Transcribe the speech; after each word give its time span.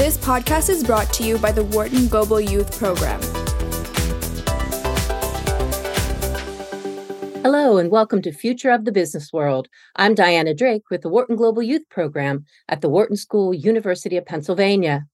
This 0.00 0.16
podcast 0.16 0.70
is 0.70 0.82
brought 0.82 1.12
to 1.12 1.24
you 1.24 1.36
by 1.36 1.52
the 1.52 1.62
Wharton 1.62 2.08
Global 2.08 2.40
Youth 2.40 2.78
Program. 2.78 3.20
Hello, 7.42 7.76
and 7.76 7.90
welcome 7.90 8.22
to 8.22 8.32
Future 8.32 8.70
of 8.70 8.86
the 8.86 8.92
Business 8.92 9.30
World. 9.30 9.68
I'm 9.96 10.14
Diana 10.14 10.54
Drake 10.54 10.84
with 10.90 11.02
the 11.02 11.10
Wharton 11.10 11.36
Global 11.36 11.62
Youth 11.62 11.86
Program 11.90 12.46
at 12.66 12.80
the 12.80 12.88
Wharton 12.88 13.14
School, 13.14 13.52
University 13.52 14.16
of 14.16 14.24
Pennsylvania. 14.24 15.04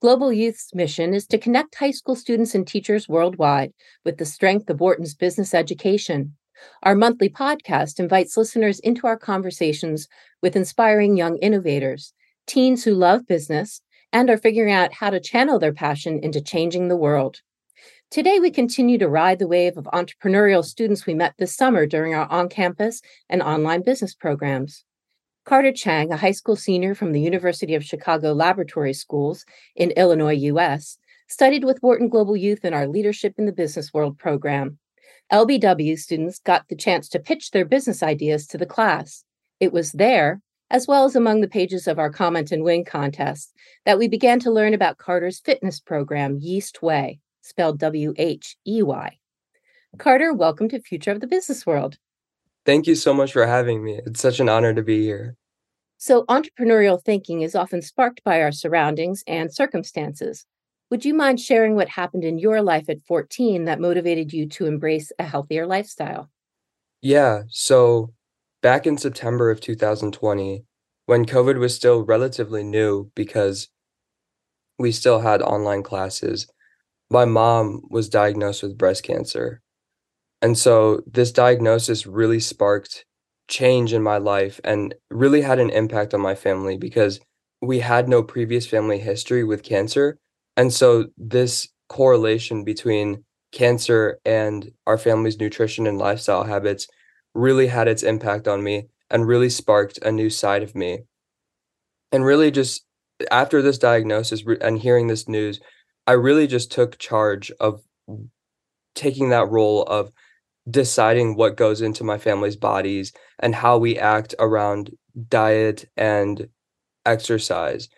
Global 0.00 0.32
Youth's 0.32 0.74
mission 0.74 1.12
is 1.12 1.26
to 1.26 1.36
connect 1.36 1.74
high 1.74 1.90
school 1.90 2.16
students 2.16 2.54
and 2.54 2.66
teachers 2.66 3.10
worldwide 3.10 3.74
with 4.02 4.16
the 4.16 4.24
strength 4.24 4.70
of 4.70 4.80
Wharton's 4.80 5.14
business 5.14 5.52
education. 5.52 6.34
Our 6.84 6.94
monthly 6.94 7.28
podcast 7.28 8.00
invites 8.00 8.38
listeners 8.38 8.80
into 8.80 9.06
our 9.06 9.18
conversations 9.18 10.08
with 10.40 10.56
inspiring 10.56 11.18
young 11.18 11.36
innovators, 11.36 12.14
teens 12.46 12.82
who 12.82 12.94
love 12.94 13.26
business 13.26 13.82
and 14.12 14.28
are 14.28 14.36
figuring 14.36 14.72
out 14.72 14.92
how 14.92 15.10
to 15.10 15.20
channel 15.20 15.58
their 15.58 15.72
passion 15.72 16.18
into 16.22 16.40
changing 16.40 16.88
the 16.88 16.96
world. 16.96 17.40
Today, 18.10 18.38
we 18.38 18.50
continue 18.50 18.98
to 18.98 19.08
ride 19.08 19.38
the 19.38 19.48
wave 19.48 19.78
of 19.78 19.84
entrepreneurial 19.84 20.64
students 20.64 21.06
we 21.06 21.14
met 21.14 21.34
this 21.38 21.56
summer 21.56 21.86
during 21.86 22.14
our 22.14 22.30
on 22.30 22.48
campus 22.50 23.00
and 23.30 23.42
online 23.42 23.82
business 23.82 24.14
programs. 24.14 24.84
Carter 25.44 25.72
Chang, 25.72 26.12
a 26.12 26.16
high 26.18 26.32
school 26.32 26.54
senior 26.54 26.94
from 26.94 27.12
the 27.12 27.20
University 27.20 27.74
of 27.74 27.84
Chicago 27.84 28.32
Laboratory 28.32 28.92
Schools 28.92 29.44
in 29.74 29.90
Illinois, 29.92 30.34
US, 30.34 30.98
studied 31.26 31.64
with 31.64 31.82
Wharton 31.82 32.08
Global 32.08 32.36
Youth 32.36 32.64
in 32.64 32.74
our 32.74 32.86
Leadership 32.86 33.34
in 33.38 33.46
the 33.46 33.52
Business 33.52 33.92
World 33.94 34.18
program. 34.18 34.78
LBW 35.32 35.98
students 35.98 36.38
got 36.38 36.68
the 36.68 36.76
chance 36.76 37.08
to 37.08 37.18
pitch 37.18 37.50
their 37.50 37.64
business 37.64 38.02
ideas 38.02 38.46
to 38.48 38.58
the 38.58 38.66
class. 38.66 39.24
It 39.58 39.72
was 39.72 39.92
there, 39.92 40.42
as 40.72 40.88
well 40.88 41.04
as 41.04 41.14
among 41.14 41.42
the 41.42 41.48
pages 41.48 41.86
of 41.86 41.98
our 41.98 42.10
Comment 42.10 42.50
and 42.50 42.64
Win 42.64 42.82
contest, 42.82 43.52
that 43.84 43.98
we 43.98 44.08
began 44.08 44.40
to 44.40 44.50
learn 44.50 44.72
about 44.72 44.96
Carter's 44.96 45.38
fitness 45.38 45.78
program, 45.78 46.38
Yeast 46.40 46.80
Way, 46.80 47.20
spelled 47.42 47.78
W 47.78 48.14
H 48.16 48.56
E 48.66 48.82
Y. 48.82 49.18
Carter, 49.98 50.32
welcome 50.32 50.70
to 50.70 50.80
Future 50.80 51.10
of 51.10 51.20
the 51.20 51.26
Business 51.26 51.66
World. 51.66 51.98
Thank 52.64 52.86
you 52.86 52.94
so 52.94 53.12
much 53.12 53.34
for 53.34 53.46
having 53.46 53.84
me. 53.84 54.00
It's 54.06 54.20
such 54.20 54.40
an 54.40 54.48
honor 54.48 54.72
to 54.72 54.82
be 54.82 55.02
here. 55.02 55.36
So, 55.98 56.24
entrepreneurial 56.24 57.04
thinking 57.04 57.42
is 57.42 57.54
often 57.54 57.82
sparked 57.82 58.24
by 58.24 58.40
our 58.40 58.50
surroundings 58.50 59.22
and 59.26 59.54
circumstances. 59.54 60.46
Would 60.88 61.04
you 61.04 61.12
mind 61.12 61.38
sharing 61.38 61.74
what 61.74 61.90
happened 61.90 62.24
in 62.24 62.38
your 62.38 62.62
life 62.62 62.88
at 62.88 63.02
14 63.02 63.66
that 63.66 63.78
motivated 63.78 64.32
you 64.32 64.48
to 64.48 64.64
embrace 64.64 65.12
a 65.18 65.24
healthier 65.24 65.66
lifestyle? 65.66 66.30
Yeah. 67.02 67.42
So, 67.48 68.14
back 68.62 68.86
in 68.86 68.96
September 68.96 69.50
of 69.50 69.60
2020, 69.60 70.64
when 71.06 71.26
COVID 71.26 71.58
was 71.58 71.74
still 71.74 72.04
relatively 72.04 72.62
new 72.62 73.10
because 73.14 73.68
we 74.78 74.92
still 74.92 75.20
had 75.20 75.42
online 75.42 75.82
classes, 75.82 76.46
my 77.10 77.24
mom 77.24 77.82
was 77.90 78.08
diagnosed 78.08 78.62
with 78.62 78.78
breast 78.78 79.02
cancer. 79.02 79.60
And 80.40 80.56
so 80.56 81.02
this 81.06 81.30
diagnosis 81.32 82.06
really 82.06 82.40
sparked 82.40 83.04
change 83.48 83.92
in 83.92 84.02
my 84.02 84.18
life 84.18 84.60
and 84.64 84.94
really 85.10 85.42
had 85.42 85.58
an 85.58 85.70
impact 85.70 86.14
on 86.14 86.20
my 86.20 86.34
family 86.34 86.76
because 86.76 87.20
we 87.60 87.80
had 87.80 88.08
no 88.08 88.22
previous 88.22 88.66
family 88.66 88.98
history 88.98 89.44
with 89.44 89.62
cancer. 89.62 90.18
And 90.56 90.72
so 90.72 91.06
this 91.16 91.68
correlation 91.88 92.64
between 92.64 93.24
cancer 93.52 94.18
and 94.24 94.70
our 94.86 94.96
family's 94.98 95.38
nutrition 95.38 95.86
and 95.86 95.98
lifestyle 95.98 96.44
habits 96.44 96.88
really 97.34 97.68
had 97.68 97.88
its 97.88 98.02
impact 98.02 98.46
on 98.46 98.62
me 98.62 98.88
and 99.10 99.26
really 99.26 99.50
sparked 99.50 99.98
a 100.02 100.12
new 100.12 100.30
side 100.30 100.62
of 100.62 100.74
me. 100.74 101.00
And 102.10 102.24
really 102.24 102.50
just 102.50 102.84
after 103.30 103.62
this 103.62 103.78
diagnosis 103.78 104.42
and 104.60 104.78
hearing 104.78 105.06
this 105.06 105.28
news, 105.28 105.60
I 106.06 106.12
really 106.12 106.46
just 106.46 106.72
took 106.72 106.98
charge 106.98 107.52
of 107.60 107.82
taking 108.94 109.30
that 109.30 109.50
role 109.50 109.84
of 109.84 110.12
deciding 110.68 111.36
what 111.36 111.56
goes 111.56 111.80
into 111.80 112.04
my 112.04 112.18
family's 112.18 112.56
bodies 112.56 113.12
and 113.38 113.54
how 113.54 113.78
we 113.78 113.98
act 113.98 114.34
around 114.38 114.90
diet 115.28 115.86
and 115.96 116.48
exercise. 117.04 117.88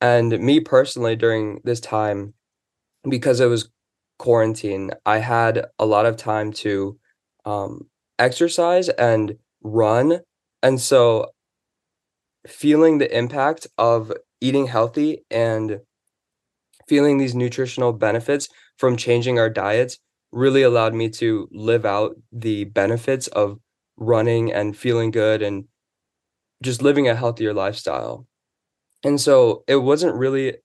And 0.00 0.38
me 0.38 0.60
personally, 0.60 1.16
during 1.16 1.60
this 1.64 1.80
time, 1.80 2.34
because 3.08 3.40
it 3.40 3.46
was 3.46 3.68
quarantine, 4.18 4.92
I 5.04 5.18
had 5.18 5.66
a 5.78 5.86
lot 5.86 6.06
of 6.06 6.16
time 6.16 6.52
to 6.52 6.98
um, 7.44 7.88
exercise 8.20 8.90
and 8.90 9.36
run. 9.62 10.20
And 10.62 10.80
so, 10.80 11.32
feeling 12.46 12.98
the 12.98 13.16
impact 13.16 13.66
of 13.78 14.12
eating 14.40 14.66
healthy 14.66 15.24
and 15.30 15.80
feeling 16.88 17.18
these 17.18 17.34
nutritional 17.34 17.92
benefits 17.92 18.48
from 18.78 18.96
changing 18.96 19.38
our 19.38 19.50
diets 19.50 19.98
really 20.32 20.62
allowed 20.62 20.94
me 20.94 21.08
to 21.08 21.48
live 21.52 21.84
out 21.84 22.16
the 22.32 22.64
benefits 22.64 23.26
of 23.28 23.58
running 23.96 24.52
and 24.52 24.76
feeling 24.76 25.10
good 25.10 25.42
and 25.42 25.64
just 26.62 26.82
living 26.82 27.08
a 27.08 27.14
healthier 27.14 27.54
lifestyle. 27.54 28.26
And 29.04 29.20
so 29.20 29.64
it 29.68 29.76
wasn't 29.76 30.16
really 30.16 30.56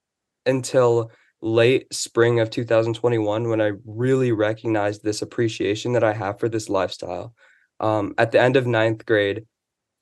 until 0.46 1.12
late 1.46 1.94
spring 1.94 2.40
of 2.40 2.50
2021 2.50 3.48
when 3.48 3.62
I 3.62 3.74
really 3.86 4.32
recognized 4.32 5.04
this 5.04 5.22
appreciation 5.22 5.94
that 5.94 6.04
I 6.04 6.12
have 6.12 6.40
for 6.40 6.50
this 6.50 6.70
lifestyle. 6.70 7.36
Um, 7.80 8.16
at 8.18 8.32
the 8.32 8.42
end 8.42 8.56
of 8.56 8.66
ninth 8.66 9.06
grade, 9.06 9.46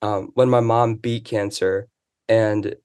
um, 0.02 0.30
when 0.36 0.50
my 0.50 0.62
mom 0.62 0.96
beat 0.96 1.26
cancer 1.26 1.90
and 2.30 2.76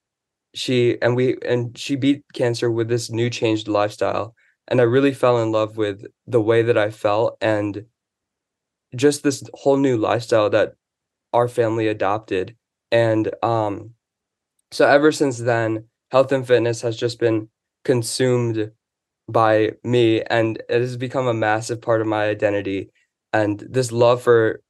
she 0.55 1.01
and 1.01 1.15
we 1.15 1.37
and 1.47 1.79
she 1.79 1.95
beat 1.95 2.25
cancer 2.35 2.69
with 2.71 2.89
this 2.89 3.11
new 3.11 3.31
changed 3.31 3.69
lifestyle 3.69 4.35
and 4.67 4.81
I 4.81 4.85
really 4.85 5.13
fell 5.13 5.41
in 5.41 5.53
love 5.53 5.77
with 5.77 6.05
the 6.27 6.41
way 6.41 6.63
that 6.63 6.77
I 6.77 6.91
felt 6.91 7.37
and 7.41 7.85
just 8.97 9.23
this 9.23 9.43
whole 9.55 9.77
new 9.77 9.97
lifestyle 9.97 10.51
that 10.51 10.73
our 11.33 11.47
family 11.47 11.87
adopted. 11.87 12.57
And 12.91 13.31
um, 13.43 13.91
so 14.73 14.87
ever 14.87 15.13
since 15.13 15.39
then, 15.39 15.85
health 16.11 16.33
and 16.33 16.47
fitness 16.47 16.83
has 16.83 16.97
just 16.97 17.21
been 17.21 17.49
consumed 17.89 18.71
by 19.31 19.71
me 19.83 20.21
and 20.25 20.63
it 20.69 20.83
has 20.83 20.99
become 20.99 21.27
a 21.27 21.33
massive 21.33 21.81
part 21.81 22.03
of 22.03 22.07
my 22.07 22.25
identity. 22.29 22.91
And 23.33 23.61
this 23.61 23.91
love 23.91 24.21
for 24.21 24.63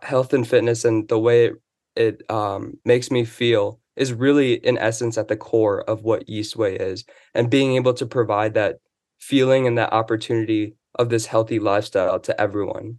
health 0.00 0.32
and 0.32 0.48
fitness 0.48 0.86
and 0.86 1.06
the 1.08 1.18
way 1.18 1.44
it, 1.44 1.54
it 1.94 2.30
um, 2.30 2.78
makes 2.86 3.10
me 3.10 3.26
feel 3.26 3.80
is 3.96 4.14
really, 4.14 4.54
in 4.54 4.78
essence, 4.78 5.18
at 5.18 5.28
the 5.28 5.36
core 5.36 5.82
of 5.82 6.04
what 6.04 6.26
Yeastway 6.26 6.80
is. 6.80 7.04
And 7.34 7.50
being 7.50 7.76
able 7.76 7.92
to 7.94 8.06
provide 8.06 8.54
that 8.54 8.76
feeling 9.18 9.66
and 9.66 9.76
that 9.76 9.92
opportunity 9.92 10.74
of 10.98 11.10
this 11.10 11.26
healthy 11.26 11.58
lifestyle 11.58 12.18
to 12.20 12.40
everyone. 12.40 12.98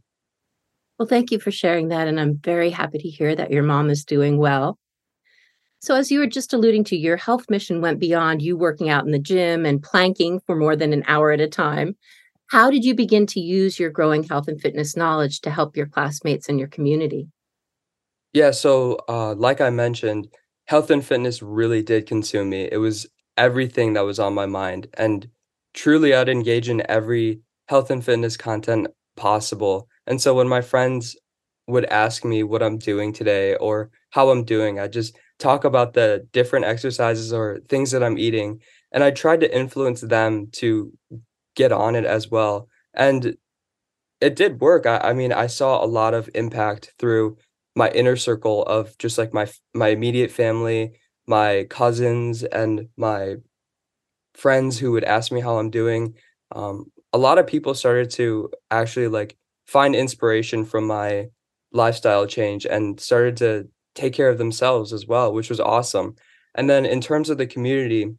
Well, 0.99 1.07
thank 1.07 1.31
you 1.31 1.39
for 1.39 1.49
sharing 1.49 1.87
that. 1.87 2.07
And 2.07 2.19
I'm 2.19 2.37
very 2.37 2.69
happy 2.69 2.99
to 2.99 3.09
hear 3.09 3.35
that 3.35 3.49
your 3.49 3.63
mom 3.63 3.89
is 3.89 4.05
doing 4.05 4.37
well. 4.37 4.77
So, 5.81 5.95
as 5.95 6.11
you 6.11 6.19
were 6.19 6.27
just 6.27 6.53
alluding 6.53 6.83
to, 6.85 6.97
your 6.97 7.17
health 7.17 7.49
mission 7.49 7.81
went 7.81 7.99
beyond 7.99 8.41
you 8.41 8.57
working 8.57 8.89
out 8.89 9.05
in 9.05 9.11
the 9.11 9.19
gym 9.19 9.65
and 9.65 9.81
planking 9.81 10.41
for 10.45 10.55
more 10.55 10.75
than 10.75 10.91
an 10.91 11.03
hour 11.07 11.31
at 11.31 11.39
a 11.39 11.47
time. 11.47 11.95
How 12.47 12.69
did 12.69 12.83
you 12.83 12.95
begin 12.95 13.25
to 13.27 13.39
use 13.39 13.79
your 13.79 13.89
growing 13.89 14.23
health 14.23 14.47
and 14.47 14.59
fitness 14.59 14.97
knowledge 14.97 15.41
to 15.41 15.51
help 15.51 15.77
your 15.77 15.87
classmates 15.87 16.49
and 16.49 16.59
your 16.59 16.67
community? 16.67 17.29
Yeah, 18.33 18.51
so 18.51 18.99
uh, 19.07 19.35
like 19.35 19.61
I 19.61 19.69
mentioned, 19.69 20.27
health 20.65 20.89
and 20.91 21.03
fitness 21.03 21.41
really 21.41 21.81
did 21.81 22.07
consume 22.07 22.49
me. 22.49 22.67
It 22.71 22.77
was 22.77 23.07
everything 23.37 23.93
that 23.93 24.05
was 24.05 24.19
on 24.19 24.33
my 24.33 24.45
mind. 24.45 24.87
And 24.95 25.29
truly 25.73 26.13
I'd 26.13 26.29
engage 26.29 26.69
in 26.69 26.83
every 26.89 27.39
health 27.67 27.89
and 27.89 28.03
fitness 28.03 28.35
content 28.35 28.87
possible. 29.15 29.87
And 30.05 30.21
so 30.21 30.33
when 30.33 30.47
my 30.47 30.61
friends 30.61 31.15
would 31.67 31.85
ask 31.85 32.25
me 32.25 32.43
what 32.43 32.61
I'm 32.61 32.77
doing 32.77 33.13
today 33.13 33.55
or 33.55 33.91
how 34.09 34.29
I'm 34.29 34.43
doing, 34.43 34.79
I 34.79 34.87
just 34.87 35.17
talk 35.39 35.63
about 35.63 35.93
the 35.93 36.27
different 36.33 36.65
exercises 36.65 37.33
or 37.33 37.59
things 37.69 37.91
that 37.91 38.03
I'm 38.03 38.17
eating. 38.17 38.61
And 38.91 39.03
I 39.03 39.11
tried 39.11 39.41
to 39.41 39.55
influence 39.57 40.01
them 40.01 40.47
to 40.53 40.91
get 41.55 41.71
on 41.71 41.95
it 41.95 42.05
as 42.05 42.29
well. 42.29 42.67
And 42.93 43.37
it 44.21 44.35
did 44.35 44.61
work. 44.61 44.85
I, 44.85 44.97
I 44.97 45.13
mean, 45.13 45.33
I 45.33 45.47
saw 45.47 45.83
a 45.83 45.87
lot 45.87 46.13
of 46.13 46.29
impact 46.35 46.93
through 46.99 47.37
my 47.75 47.89
inner 47.91 48.15
circle 48.15 48.63
of 48.63 48.97
just 48.97 49.17
like 49.17 49.33
my 49.33 49.47
my 49.73 49.89
immediate 49.89 50.31
family, 50.31 50.93
my 51.27 51.65
cousins, 51.69 52.43
and 52.43 52.89
my 52.97 53.37
friends 54.33 54.77
who 54.79 54.91
would 54.91 55.03
ask 55.03 55.31
me 55.31 55.41
how 55.41 55.57
I'm 55.57 55.69
doing. 55.69 56.15
Um, 56.53 56.91
a 57.13 57.17
lot 57.17 57.37
of 57.37 57.47
people 57.47 57.73
started 57.73 58.09
to 58.11 58.51
actually 58.71 59.07
like 59.07 59.37
find 59.67 59.95
inspiration 59.95 60.65
from 60.65 60.87
my 60.87 61.27
lifestyle 61.71 62.25
change 62.25 62.65
and 62.65 62.99
started 62.99 63.37
to 63.37 63.67
take 63.95 64.13
care 64.13 64.29
of 64.29 64.37
themselves 64.37 64.93
as 64.93 65.07
well, 65.07 65.33
which 65.33 65.49
was 65.49 65.59
awesome. 65.59 66.15
And 66.55 66.69
then 66.69 66.85
in 66.85 67.01
terms 67.01 67.29
of 67.29 67.37
the 67.37 67.47
community, 67.47 68.15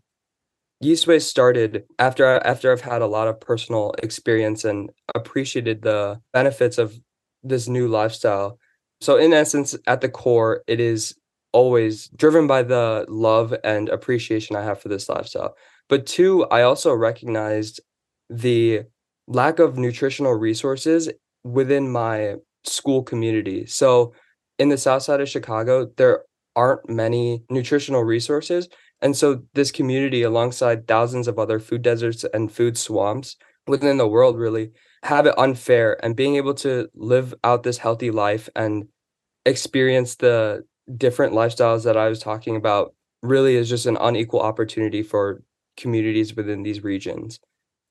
Yeastway 0.82 1.20
started 1.20 1.84
after 1.98 2.24
after 2.46 2.72
I've 2.72 2.80
had 2.80 3.02
a 3.02 3.06
lot 3.06 3.28
of 3.28 3.40
personal 3.40 3.92
experience 4.02 4.64
and 4.64 4.90
appreciated 5.14 5.82
the 5.82 6.20
benefits 6.32 6.78
of 6.78 6.98
this 7.42 7.68
new 7.68 7.86
lifestyle. 7.86 8.58
So 9.00 9.16
in 9.16 9.32
essence, 9.32 9.76
at 9.86 10.00
the 10.00 10.08
core, 10.08 10.62
it 10.66 10.80
is 10.80 11.14
always 11.52 12.08
driven 12.08 12.46
by 12.46 12.62
the 12.62 13.04
love 13.08 13.54
and 13.64 13.88
appreciation 13.88 14.56
I 14.56 14.62
have 14.62 14.80
for 14.80 14.88
this 14.88 15.08
lifestyle. 15.08 15.54
But 15.88 16.06
two, 16.06 16.44
I 16.46 16.62
also 16.62 16.94
recognized 16.94 17.80
the 18.28 18.82
lack 19.26 19.58
of 19.58 19.76
nutritional 19.76 20.34
resources 20.34 21.10
within 21.44 21.90
my 21.90 22.36
school 22.64 23.02
community. 23.02 23.66
So 23.66 24.14
in 24.60 24.68
the 24.68 24.76
south 24.76 25.02
side 25.02 25.22
of 25.22 25.28
Chicago, 25.28 25.90
there 25.96 26.22
aren't 26.54 26.88
many 26.88 27.42
nutritional 27.48 28.04
resources. 28.04 28.68
And 29.00 29.16
so 29.16 29.42
this 29.54 29.72
community, 29.72 30.22
alongside 30.22 30.86
thousands 30.86 31.26
of 31.26 31.38
other 31.38 31.58
food 31.58 31.80
deserts 31.80 32.26
and 32.34 32.52
food 32.52 32.76
swamps 32.76 33.36
within 33.66 33.96
the 33.96 34.06
world, 34.06 34.36
really 34.38 34.72
have 35.02 35.24
it 35.24 35.38
unfair 35.38 36.04
and 36.04 36.14
being 36.14 36.36
able 36.36 36.52
to 36.52 36.90
live 36.94 37.34
out 37.42 37.62
this 37.62 37.78
healthy 37.78 38.10
life 38.10 38.50
and 38.54 38.84
experience 39.46 40.16
the 40.16 40.62
different 40.94 41.32
lifestyles 41.32 41.84
that 41.84 41.96
I 41.96 42.10
was 42.10 42.20
talking 42.20 42.54
about 42.54 42.94
really 43.22 43.56
is 43.56 43.70
just 43.70 43.86
an 43.86 43.96
unequal 43.98 44.40
opportunity 44.40 45.02
for 45.02 45.42
communities 45.78 46.36
within 46.36 46.62
these 46.62 46.84
regions. 46.84 47.40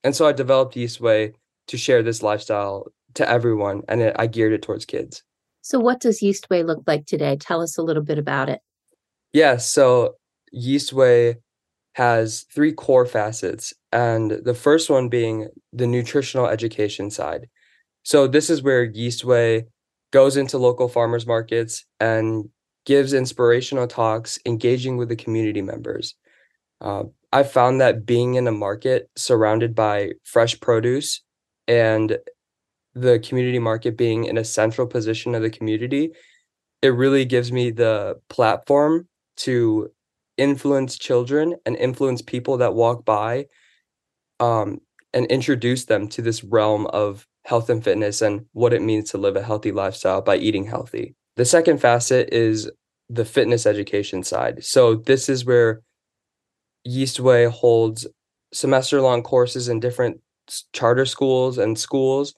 And 0.04 0.16
so 0.16 0.28
I 0.28 0.34
developed 0.34 0.76
Yeastway 0.76 1.34
to 1.70 1.78
share 1.78 2.04
this 2.04 2.22
lifestyle 2.22 2.92
to 3.16 3.28
everyone 3.28 3.82
and 3.88 4.14
I 4.16 4.28
geared 4.28 4.54
it 4.54 4.62
towards 4.62 4.86
kids. 4.86 5.24
So 5.62 5.80
what 5.80 6.00
does 6.00 6.22
Yeastway 6.22 6.66
look 6.66 6.84
like 6.88 7.06
today? 7.06 7.38
Tell 7.38 7.62
us 7.62 7.78
a 7.78 7.82
little 7.82 8.04
bit 8.04 8.18
about 8.18 8.50
it. 8.50 8.62
Yeah, 9.34 9.58
so 9.58 10.16
Yeastway 10.56 11.36
has 11.94 12.46
three 12.54 12.72
core 12.72 13.06
facets 13.06 13.74
and 13.92 14.32
the 14.32 14.54
first 14.54 14.90
one 14.90 15.10
being 15.10 15.50
the 15.74 15.88
nutritional 15.88 16.48
education 16.48 17.12
side. 17.12 17.48
So 18.04 18.28
this 18.28 18.50
is 18.50 18.64
where 18.64 18.90
Yeastway 18.90 19.66
goes 20.12 20.38
into 20.38 20.58
local 20.58 20.88
farmers 20.88 21.28
markets 21.28 21.86
and 22.00 22.50
gives 22.86 23.14
inspirational 23.14 23.88
talks, 23.88 24.40
engaging 24.46 24.98
with 24.98 25.10
the 25.10 25.16
community 25.16 25.62
members. 25.62 26.16
Uh, 26.82 27.04
I 27.32 27.44
found 27.44 27.82
that 27.82 28.06
being 28.06 28.36
in 28.36 28.48
a 28.48 28.52
market 28.52 29.10
surrounded 29.16 29.76
by 29.76 30.14
fresh 30.24 30.60
produce 30.60 31.22
and 31.68 32.18
the 32.94 33.20
community 33.20 33.60
market 33.60 33.98
being 33.98 34.26
in 34.26 34.38
a 34.38 34.44
central 34.44 34.88
position 34.88 35.36
of 35.36 35.42
the 35.42 35.50
community, 35.50 36.12
it 36.82 36.90
really 36.90 37.26
gives 37.26 37.52
me 37.52 37.72
the 37.72 38.20
platform 38.30 39.08
to 39.38 39.90
influence 40.38 40.98
children 40.98 41.56
and 41.66 41.76
influence 41.76 42.22
people 42.22 42.58
that 42.58 42.74
walk 42.74 43.06
by 43.06 43.46
um, 44.40 44.80
and 45.14 45.26
introduce 45.28 45.86
them 45.86 46.08
to 46.08 46.22
this 46.22 46.44
realm 46.44 46.88
of 46.88 47.26
health 47.46 47.70
and 47.70 47.84
fitness 47.84 48.22
and 48.22 48.46
what 48.54 48.74
it 48.74 48.82
means 48.82 49.12
to 49.12 49.18
live 49.18 49.36
a 49.36 49.44
healthy 49.44 49.72
lifestyle 49.72 50.22
by 50.22 50.38
eating 50.38 50.66
healthy. 50.66 51.16
The 51.36 51.46
second 51.46 51.80
facet 51.80 52.34
is 52.34 52.70
the 53.10 53.26
fitness 53.26 53.66
education 53.66 54.24
side. 54.24 54.64
So 54.64 54.96
this 54.96 55.30
is 55.30 55.46
where 55.46 55.82
Yeastway 56.88 57.50
holds 57.50 58.08
semester 58.54 59.02
long 59.02 59.24
courses 59.24 59.68
in 59.68 59.80
different 59.80 60.20
charter 60.74 61.06
schools 61.06 61.58
and 61.58 61.78
schools. 61.78 62.34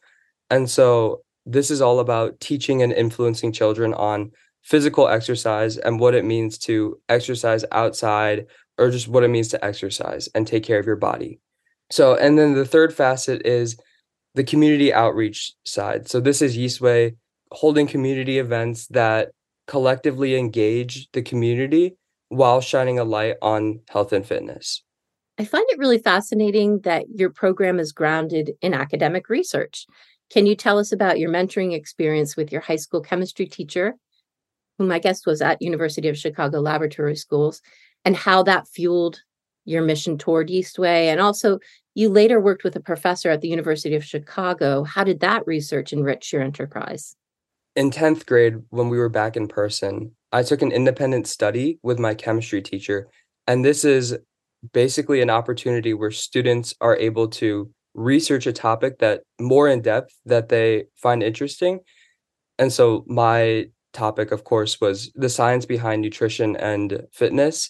And 0.52 0.70
so 0.70 1.22
this 1.46 1.72
is 1.72 1.82
all 1.82 2.00
about 2.00 2.40
teaching 2.40 2.84
and 2.84 2.94
influencing 2.94 3.52
children 3.52 3.96
on 3.96 4.32
physical 4.62 5.08
exercise 5.08 5.78
and 5.78 6.00
what 6.00 6.14
it 6.14 6.26
means 6.26 6.58
to 6.60 7.00
exercise 7.10 7.66
outside 7.72 8.46
or 8.78 8.92
just 8.92 9.08
what 9.08 9.24
it 9.24 9.30
means 9.30 9.48
to 9.48 9.66
exercise 9.66 10.30
and 10.36 10.46
take 10.46 10.64
care 10.64 10.78
of 10.78 10.86
your 10.86 10.96
body. 10.96 11.40
So, 11.90 12.16
and 12.16 12.38
then 12.38 12.54
the 12.54 12.66
third 12.66 12.94
facet 12.94 13.46
is 13.46 13.78
the 14.36 14.44
community 14.44 14.94
outreach 14.94 15.54
side. 15.66 16.08
So, 16.08 16.20
this 16.20 16.42
is 16.42 16.58
Yeastway 16.58 17.16
holding 17.52 17.88
community 17.88 18.40
events 18.40 18.88
that 18.88 19.32
collectively 19.68 20.36
engage 20.36 21.10
the 21.12 21.22
community 21.22 21.96
while 22.30 22.62
shining 22.62 22.98
a 22.98 23.04
light 23.04 23.36
on 23.42 23.82
health 23.90 24.14
and 24.14 24.26
fitness. 24.26 24.84
I 25.38 25.46
find 25.46 25.66
it 25.70 25.80
really 25.80 25.98
fascinating 25.98 26.82
that 26.82 27.06
your 27.14 27.30
program 27.30 27.80
is 27.80 27.92
grounded 27.92 28.52
in 28.62 28.74
academic 28.74 29.28
research. 29.28 29.86
Can 30.32 30.46
you 30.46 30.56
tell 30.56 30.80
us 30.80 30.94
about 30.94 31.20
your 31.20 31.30
mentoring 31.30 31.74
experience 31.74 32.38
with 32.38 32.54
your 32.54 32.62
high 32.62 32.78
school 32.78 33.02
chemistry 33.02 33.46
teacher, 33.46 33.96
whom 34.78 34.90
I 34.90 35.00
guess 35.00 35.26
was 35.26 35.42
at 35.42 35.62
University 35.62 36.08
of 36.08 36.18
Chicago 36.18 36.62
Laboratory 36.62 37.18
Schools, 37.18 37.62
and 38.06 38.16
how 38.16 38.42
that 38.44 38.68
fueled 38.68 39.22
your 39.66 39.82
mission 39.82 40.18
toward 40.18 40.48
Eastway? 40.48 41.08
And 41.08 41.20
also, 41.20 41.60
you 41.96 42.08
later 42.08 42.40
worked 42.40 42.64
with 42.64 42.78
a 42.78 42.80
professor 42.80 43.30
at 43.30 43.42
the 43.42 43.50
University 43.50 43.94
of 43.94 44.06
Chicago. 44.06 44.84
How 44.86 45.04
did 45.04 45.20
that 45.20 45.46
research 45.46 45.92
enrich 45.92 46.32
your 46.32 46.42
enterprise? 46.42 47.16
In 47.76 47.92
10th 47.92 48.26
grade, 48.26 48.56
when 48.70 48.88
we 48.88 48.98
were 48.98 49.10
back 49.10 49.36
in 49.36 49.50
person, 49.50 50.16
I 50.32 50.44
took 50.44 50.62
an 50.62 50.72
independent 50.72 51.28
study 51.28 51.78
with 51.84 52.00
my 52.00 52.14
chemistry 52.14 52.62
teacher. 52.62 53.10
And 53.48 53.66
this 53.66 53.84
is 53.84 54.18
basically 54.72 55.22
an 55.22 55.30
opportunity 55.30 55.94
where 55.94 56.12
students 56.12 56.74
are 56.80 56.96
able 56.96 57.28
to 57.28 57.70
research 57.94 58.48
a 58.48 58.54
topic 58.54 59.00
that 59.00 59.22
more 59.40 59.68
in 59.68 59.82
depth 59.82 60.14
that 60.26 60.50
they 60.50 60.86
find 60.96 61.24
interesting. 61.24 61.80
And 62.58 62.72
so 62.72 63.04
my 63.08 63.66
topic, 63.94 64.32
of 64.32 64.44
course, 64.44 64.80
was 64.80 65.12
the 65.16 65.30
science 65.30 65.66
behind 65.66 66.02
nutrition 66.02 66.56
and 66.56 67.08
fitness. 67.12 67.70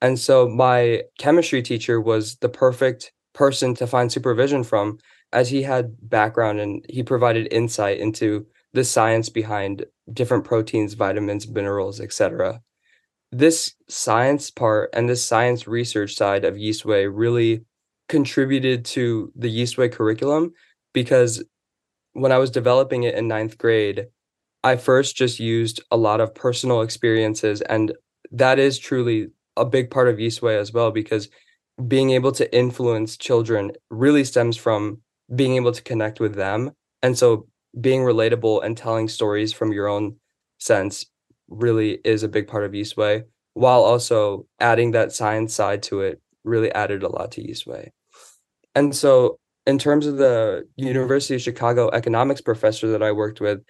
And 0.00 0.18
so 0.18 0.48
my 0.48 1.02
chemistry 1.18 1.62
teacher 1.62 2.00
was 2.00 2.36
the 2.36 2.48
perfect 2.48 3.12
person 3.32 3.74
to 3.76 3.86
find 3.86 4.12
supervision 4.12 4.64
from 4.64 4.98
as 5.32 5.48
he 5.48 5.62
had 5.62 5.96
background 6.02 6.60
and 6.60 6.84
he 6.88 7.02
provided 7.02 7.52
insight 7.52 7.98
into 7.98 8.46
the 8.74 8.84
science 8.84 9.28
behind 9.28 9.86
different 10.12 10.44
proteins, 10.44 10.94
vitamins, 10.94 11.48
minerals, 11.48 12.00
etc. 12.00 12.60
This 13.30 13.74
science 13.88 14.50
part 14.50 14.90
and 14.92 15.08
this 15.08 15.24
science 15.24 15.66
research 15.66 16.14
side 16.14 16.44
of 16.44 16.56
Yeastway 16.56 17.08
really 17.10 17.64
contributed 18.08 18.84
to 18.84 19.32
the 19.34 19.48
Yeastway 19.48 19.90
curriculum 19.90 20.52
because 20.92 21.42
when 22.12 22.32
I 22.32 22.38
was 22.38 22.50
developing 22.50 23.04
it 23.04 23.14
in 23.14 23.28
ninth 23.28 23.58
grade, 23.58 24.06
I 24.64 24.76
first 24.76 25.16
just 25.16 25.40
used 25.40 25.82
a 25.90 25.96
lot 25.96 26.20
of 26.20 26.34
personal 26.34 26.82
experiences. 26.82 27.62
And 27.62 27.92
that 28.30 28.58
is 28.58 28.78
truly 28.78 29.28
a 29.56 29.64
big 29.64 29.90
part 29.90 30.08
of 30.08 30.16
Yeastway 30.16 30.58
as 30.58 30.72
well, 30.72 30.90
because 30.90 31.28
being 31.88 32.10
able 32.10 32.32
to 32.32 32.54
influence 32.54 33.16
children 33.16 33.72
really 33.90 34.24
stems 34.24 34.56
from 34.56 35.00
being 35.34 35.56
able 35.56 35.72
to 35.72 35.82
connect 35.82 36.20
with 36.20 36.34
them. 36.34 36.70
And 37.02 37.16
so 37.18 37.48
being 37.80 38.02
relatable 38.02 38.62
and 38.62 38.76
telling 38.76 39.08
stories 39.08 39.52
from 39.52 39.72
your 39.72 39.88
own 39.88 40.16
sense 40.58 41.06
really 41.48 41.98
is 42.04 42.22
a 42.22 42.28
big 42.28 42.46
part 42.46 42.64
of 42.64 42.72
Yeastway, 42.72 43.24
while 43.54 43.82
also 43.82 44.46
adding 44.60 44.92
that 44.92 45.12
science 45.12 45.54
side 45.54 45.82
to 45.84 46.02
it 46.02 46.20
really 46.44 46.72
added 46.72 47.02
a 47.02 47.08
lot 47.08 47.32
to 47.32 47.42
Eastway. 47.42 47.90
And 48.74 48.94
so, 48.94 49.38
in 49.66 49.78
terms 49.78 50.06
of 50.06 50.16
the 50.16 50.64
University 50.76 51.34
of 51.36 51.42
Chicago 51.42 51.88
economics 51.92 52.40
professor 52.40 52.88
that 52.88 53.02
I 53.02 53.12
worked 53.12 53.40
with, 53.40 53.60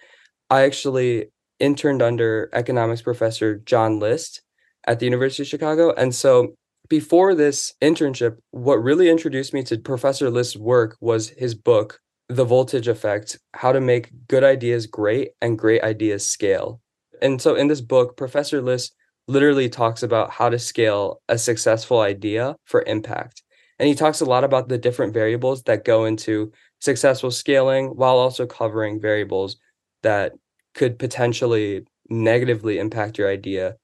I 0.49 0.63
actually 0.63 1.25
interned 1.59 2.01
under 2.01 2.49
economics 2.53 3.01
professor 3.01 3.57
John 3.57 3.99
List 3.99 4.41
at 4.85 4.99
the 4.99 5.05
University 5.05 5.43
of 5.43 5.47
Chicago. 5.47 5.93
And 5.93 6.13
so, 6.15 6.55
before 6.89 7.35
this 7.35 7.73
internship, 7.81 8.37
what 8.51 8.83
really 8.83 9.09
introduced 9.09 9.53
me 9.53 9.63
to 9.63 9.77
Professor 9.77 10.29
List's 10.29 10.57
work 10.57 10.97
was 10.99 11.29
his 11.29 11.55
book, 11.55 11.99
the 12.29 12.45
voltage 12.45 12.87
effect 12.87 13.37
how 13.53 13.71
to 13.71 13.81
make 13.81 14.11
good 14.27 14.43
ideas 14.43 14.87
great 14.87 15.31
and 15.41 15.59
great 15.59 15.83
ideas 15.83 16.27
scale 16.27 16.79
and 17.21 17.41
so 17.41 17.55
in 17.55 17.67
this 17.67 17.81
book 17.81 18.17
professor 18.17 18.61
list 18.61 18.95
literally 19.27 19.69
talks 19.69 20.03
about 20.03 20.31
how 20.31 20.49
to 20.49 20.59
scale 20.59 21.21
a 21.29 21.37
successful 21.37 22.01
idea 22.01 22.55
for 22.65 22.83
impact. 22.83 23.43
And 23.79 23.87
he 23.87 23.95
talks 23.95 24.21
a 24.21 24.25
lot 24.25 24.43
about 24.43 24.69
the 24.69 24.77
different 24.77 25.13
variables 25.13 25.63
that 25.63 25.85
go 25.85 26.05
into 26.05 26.51
successful 26.79 27.31
scaling 27.31 27.87
while 27.87 28.17
also 28.17 28.45
covering 28.45 28.99
variables 28.99 29.57
that 30.03 30.33
could 30.73 30.99
potentially 30.99 31.85
negatively 32.09 32.79
impact 32.79 33.17
your 33.17 33.29
idea 33.29 33.75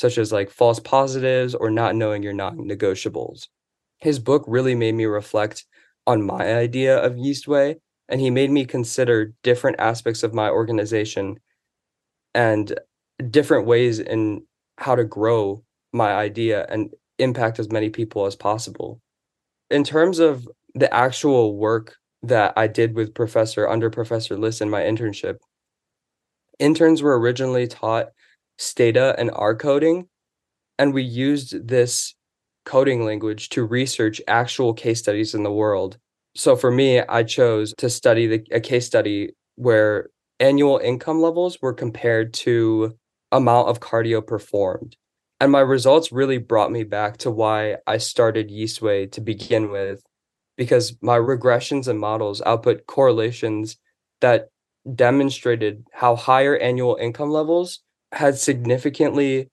such 0.00 0.16
as 0.16 0.32
like 0.32 0.50
false 0.50 0.80
positives 0.80 1.54
or 1.54 1.70
not 1.70 1.94
knowing 1.94 2.22
your 2.22 2.32
non-negotiables. 2.32 3.48
His 3.98 4.18
book 4.18 4.42
really 4.46 4.74
made 4.74 4.94
me 4.94 5.04
reflect 5.04 5.66
on 6.06 6.24
my 6.24 6.54
idea 6.54 6.96
of 6.98 7.16
Yeastway, 7.16 7.76
and 8.08 8.18
he 8.18 8.30
made 8.30 8.50
me 8.50 8.64
consider 8.64 9.34
different 9.42 9.78
aspects 9.78 10.22
of 10.22 10.32
my 10.32 10.48
organization 10.48 11.38
and 12.34 12.72
different 13.28 13.66
ways 13.66 13.98
in 13.98 14.42
how 14.80 14.94
to 14.94 15.04
grow 15.04 15.62
my 15.92 16.12
idea 16.12 16.66
and 16.68 16.90
impact 17.18 17.58
as 17.58 17.70
many 17.70 17.90
people 17.90 18.26
as 18.26 18.34
possible. 18.34 19.00
In 19.70 19.84
terms 19.84 20.18
of 20.18 20.48
the 20.74 20.92
actual 20.92 21.56
work 21.56 21.96
that 22.22 22.54
I 22.56 22.66
did 22.66 22.94
with 22.94 23.14
Professor 23.14 23.68
under 23.68 23.90
Professor 23.90 24.36
List 24.36 24.60
in 24.60 24.70
my 24.70 24.80
internship, 24.80 25.36
interns 26.58 27.02
were 27.02 27.18
originally 27.18 27.66
taught 27.66 28.08
Stata 28.58 29.14
and 29.18 29.30
R 29.34 29.54
coding, 29.54 30.08
and 30.78 30.92
we 30.92 31.02
used 31.02 31.68
this 31.68 32.14
coding 32.64 33.04
language 33.04 33.48
to 33.50 33.64
research 33.64 34.20
actual 34.28 34.74
case 34.74 34.98
studies 34.98 35.34
in 35.34 35.42
the 35.42 35.52
world. 35.52 35.98
So 36.36 36.56
for 36.56 36.70
me, 36.70 37.00
I 37.00 37.22
chose 37.22 37.74
to 37.78 37.90
study 37.90 38.26
the, 38.26 38.46
a 38.50 38.60
case 38.60 38.86
study 38.86 39.34
where 39.56 40.10
annual 40.38 40.78
income 40.78 41.20
levels 41.20 41.58
were 41.60 41.74
compared 41.74 42.32
to 42.32 42.96
amount 43.32 43.68
of 43.68 43.80
cardio 43.80 44.26
performed. 44.26 44.96
And 45.40 45.50
my 45.50 45.60
results 45.60 46.12
really 46.12 46.38
brought 46.38 46.70
me 46.70 46.84
back 46.84 47.16
to 47.18 47.30
why 47.30 47.76
I 47.86 47.96
started 47.96 48.50
Yeastway 48.50 49.10
to 49.12 49.20
begin 49.20 49.70
with, 49.70 50.02
because 50.56 50.96
my 51.00 51.16
regressions 51.16 51.88
and 51.88 51.98
models 51.98 52.42
output 52.44 52.86
correlations 52.86 53.78
that 54.20 54.48
demonstrated 54.94 55.84
how 55.92 56.16
higher 56.16 56.56
annual 56.56 56.96
income 57.00 57.30
levels 57.30 57.80
had 58.12 58.36
significantly 58.36 59.48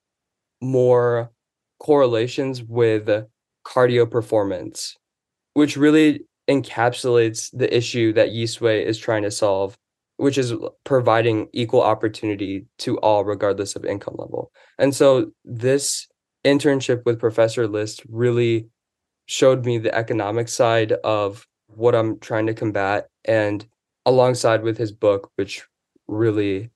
more 0.61 1.31
correlations 1.79 2.63
with 2.63 3.07
cardio 3.65 4.09
performance, 4.09 4.97
which 5.53 5.77
really 5.77 6.25
encapsulates 6.49 7.49
the 7.53 7.75
issue 7.75 8.13
that 8.13 8.29
Yeastway 8.29 8.83
is 8.83 8.97
trying 8.97 9.23
to 9.23 9.31
solve, 9.31 9.77
which 10.17 10.37
is 10.37 10.53
providing 10.83 11.47
equal 11.53 11.81
opportunity 11.81 12.65
to 12.79 12.97
all, 12.99 13.23
regardless 13.23 13.75
of 13.75 13.85
income 13.85 14.15
level. 14.17 14.51
And 14.77 14.93
so 14.93 15.31
this 15.45 16.07
internship 16.43 17.05
with 17.05 17.19
Professor 17.19 17.67
List 17.67 18.03
really 18.09 18.67
showed 19.25 19.65
me 19.65 19.77
the 19.77 19.93
economic 19.95 20.49
side 20.49 20.93
of 21.03 21.47
what 21.67 21.95
I'm 21.95 22.19
trying 22.19 22.47
to 22.47 22.53
combat 22.53 23.07
and 23.25 23.65
alongside 24.05 24.63
with 24.63 24.77
his 24.77 24.91
book, 24.91 25.31
which 25.35 25.65
really 26.07 26.71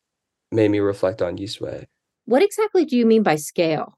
made 0.51 0.69
me 0.69 0.79
reflect 0.79 1.21
on 1.21 1.37
Yeastway. 1.37 1.85
What 2.25 2.43
exactly 2.43 2.85
do 2.85 2.95
you 2.95 3.05
mean 3.05 3.23
by 3.23 3.37
scale? 3.37 3.97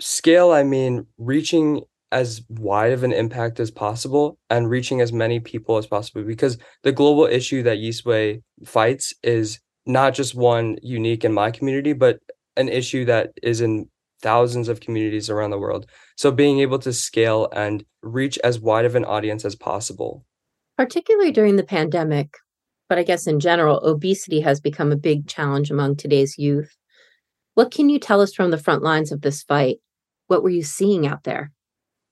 Scale, 0.00 0.50
I 0.50 0.64
mean 0.64 1.06
reaching 1.16 1.82
as 2.12 2.42
wide 2.48 2.92
of 2.92 3.02
an 3.02 3.12
impact 3.12 3.58
as 3.58 3.70
possible 3.70 4.38
and 4.50 4.68
reaching 4.68 5.00
as 5.00 5.12
many 5.12 5.40
people 5.40 5.78
as 5.78 5.86
possible 5.86 6.22
because 6.22 6.58
the 6.82 6.92
global 6.92 7.24
issue 7.24 7.62
that 7.62 7.78
Yeastway 7.78 8.42
fights 8.64 9.14
is 9.22 9.58
not 9.86 10.14
just 10.14 10.34
one 10.34 10.76
unique 10.82 11.24
in 11.24 11.32
my 11.32 11.50
community, 11.50 11.94
but 11.94 12.18
an 12.56 12.68
issue 12.68 13.06
that 13.06 13.30
is 13.42 13.60
in 13.60 13.88
thousands 14.20 14.68
of 14.68 14.80
communities 14.80 15.30
around 15.30 15.50
the 15.50 15.58
world. 15.58 15.86
So 16.16 16.30
being 16.30 16.60
able 16.60 16.78
to 16.80 16.92
scale 16.92 17.48
and 17.52 17.84
reach 18.02 18.38
as 18.44 18.60
wide 18.60 18.84
of 18.84 18.94
an 18.94 19.04
audience 19.04 19.44
as 19.44 19.56
possible. 19.56 20.24
Particularly 20.76 21.32
during 21.32 21.56
the 21.56 21.64
pandemic, 21.64 22.36
but 22.88 22.98
I 22.98 23.04
guess 23.04 23.26
in 23.26 23.40
general, 23.40 23.80
obesity 23.84 24.40
has 24.40 24.60
become 24.60 24.92
a 24.92 24.96
big 24.96 25.26
challenge 25.26 25.70
among 25.70 25.96
today's 25.96 26.38
youth. 26.38 26.76
What 27.54 27.70
can 27.70 27.88
you 27.88 27.98
tell 27.98 28.20
us 28.20 28.34
from 28.34 28.50
the 28.50 28.58
front 28.58 28.82
lines 28.82 29.12
of 29.12 29.22
this 29.22 29.42
fight? 29.42 29.78
What 30.26 30.42
were 30.42 30.50
you 30.50 30.62
seeing 30.62 31.06
out 31.06 31.24
there? 31.24 31.52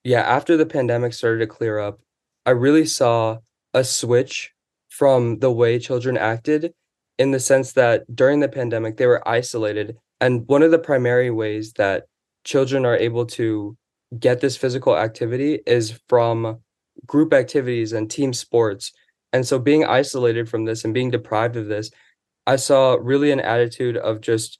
Yeah, 0.03 0.21
after 0.21 0.57
the 0.57 0.65
pandemic 0.65 1.13
started 1.13 1.39
to 1.39 1.47
clear 1.47 1.79
up, 1.79 1.99
I 2.45 2.51
really 2.51 2.85
saw 2.85 3.37
a 3.73 3.83
switch 3.83 4.51
from 4.89 5.39
the 5.39 5.51
way 5.51 5.79
children 5.79 6.17
acted 6.17 6.73
in 7.17 7.31
the 7.31 7.39
sense 7.39 7.73
that 7.73 8.03
during 8.13 8.39
the 8.39 8.49
pandemic, 8.49 8.97
they 8.97 9.05
were 9.05 9.27
isolated. 9.27 9.95
And 10.19 10.47
one 10.47 10.63
of 10.63 10.71
the 10.71 10.79
primary 10.79 11.29
ways 11.29 11.73
that 11.73 12.05
children 12.43 12.85
are 12.85 12.97
able 12.97 13.25
to 13.27 13.77
get 14.19 14.41
this 14.41 14.57
physical 14.57 14.97
activity 14.97 15.59
is 15.65 15.99
from 16.09 16.59
group 17.05 17.33
activities 17.33 17.93
and 17.93 18.09
team 18.09 18.33
sports. 18.33 18.91
And 19.33 19.45
so 19.45 19.59
being 19.59 19.85
isolated 19.85 20.49
from 20.49 20.65
this 20.65 20.83
and 20.83 20.93
being 20.93 21.11
deprived 21.11 21.55
of 21.55 21.67
this, 21.67 21.91
I 22.47 22.55
saw 22.55 22.97
really 22.99 23.31
an 23.31 23.39
attitude 23.39 23.97
of 23.97 24.19
just 24.21 24.59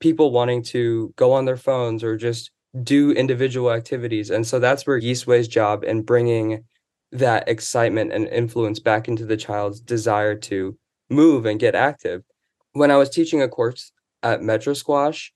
people 0.00 0.32
wanting 0.32 0.62
to 0.64 1.12
go 1.16 1.32
on 1.32 1.44
their 1.44 1.56
phones 1.56 2.04
or 2.04 2.16
just 2.16 2.50
do 2.80 3.12
individual 3.12 3.70
activities. 3.70 4.30
And 4.30 4.46
so 4.46 4.58
that's 4.58 4.86
where 4.86 5.00
Yeastway's 5.00 5.48
job 5.48 5.84
in 5.84 6.02
bringing 6.02 6.64
that 7.10 7.48
excitement 7.48 8.12
and 8.12 8.26
influence 8.28 8.78
back 8.80 9.08
into 9.08 9.26
the 9.26 9.36
child's 9.36 9.80
desire 9.80 10.34
to 10.34 10.76
move 11.10 11.44
and 11.44 11.60
get 11.60 11.74
active. 11.74 12.22
When 12.72 12.90
I 12.90 12.96
was 12.96 13.10
teaching 13.10 13.42
a 13.42 13.48
course 13.48 13.92
at 14.22 14.42
Metro 14.42 14.72
Squash, 14.72 15.32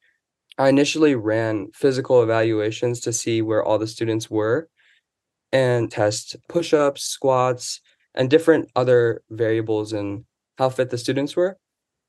I 0.57 0.71
initially 0.71 1.15
ran 1.15 1.69
physical 1.75 2.23
evaluations 2.23 3.01
to 3.01 3.13
see 3.13 3.43
where 3.43 3.63
all 3.63 3.79
the 3.79 3.87
students 3.87 4.31
were 4.31 4.69
and 5.53 5.91
test 5.91 6.37
push 6.49 6.73
ups, 6.73 7.03
squats, 7.03 7.83
and 8.15 8.31
different 8.31 8.71
other 8.75 9.23
variables 9.29 9.93
in 9.93 10.25
how 10.57 10.71
fit 10.71 10.89
the 10.89 10.97
students 10.97 11.37
were. 11.37 11.59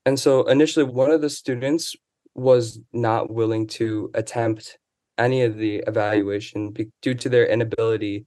And 0.06 0.18
so 0.18 0.46
initially, 0.46 0.84
one 0.84 1.10
of 1.10 1.20
the 1.20 1.28
students 1.28 1.94
was 2.34 2.80
not 2.94 3.30
willing 3.30 3.66
to 3.66 4.10
attempt 4.14 4.77
any 5.18 5.42
of 5.42 5.56
the 5.56 5.82
evaluation 5.86 6.74
due 7.02 7.14
to 7.14 7.28
their 7.28 7.46
inability 7.46 8.26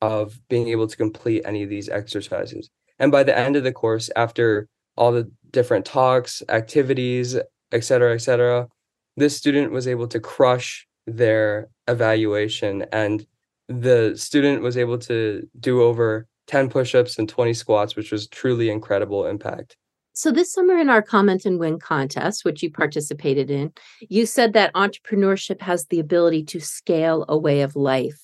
of 0.00 0.38
being 0.48 0.68
able 0.68 0.86
to 0.86 0.96
complete 0.96 1.42
any 1.44 1.62
of 1.62 1.70
these 1.70 1.88
exercises. 1.88 2.70
And 2.98 3.10
by 3.10 3.22
the 3.22 3.36
end 3.36 3.56
of 3.56 3.64
the 3.64 3.72
course, 3.72 4.10
after 4.14 4.68
all 4.96 5.12
the 5.12 5.30
different 5.50 5.84
talks, 5.84 6.42
activities, 6.48 7.36
et 7.72 7.84
cetera, 7.84 8.14
et 8.14 8.18
cetera, 8.18 8.68
this 9.16 9.36
student 9.36 9.72
was 9.72 9.88
able 9.88 10.08
to 10.08 10.20
crush 10.20 10.86
their 11.06 11.68
evaluation 11.88 12.84
and 12.92 13.26
the 13.68 14.14
student 14.16 14.62
was 14.62 14.76
able 14.76 14.98
to 14.98 15.48
do 15.58 15.82
over 15.82 16.26
10 16.46 16.68
push-ups 16.68 17.18
and 17.18 17.28
20 17.28 17.54
squats 17.54 17.96
which 17.96 18.12
was 18.12 18.28
truly 18.28 18.70
incredible 18.70 19.26
impact 19.26 19.76
so, 20.18 20.32
this 20.32 20.50
summer 20.50 20.78
in 20.78 20.88
our 20.88 21.02
Comment 21.02 21.44
and 21.44 21.58
Win 21.58 21.78
contest, 21.78 22.42
which 22.42 22.62
you 22.62 22.70
participated 22.70 23.50
in, 23.50 23.70
you 24.00 24.24
said 24.24 24.54
that 24.54 24.72
entrepreneurship 24.72 25.60
has 25.60 25.84
the 25.84 26.00
ability 26.00 26.42
to 26.44 26.58
scale 26.58 27.26
a 27.28 27.36
way 27.36 27.60
of 27.60 27.76
life. 27.76 28.18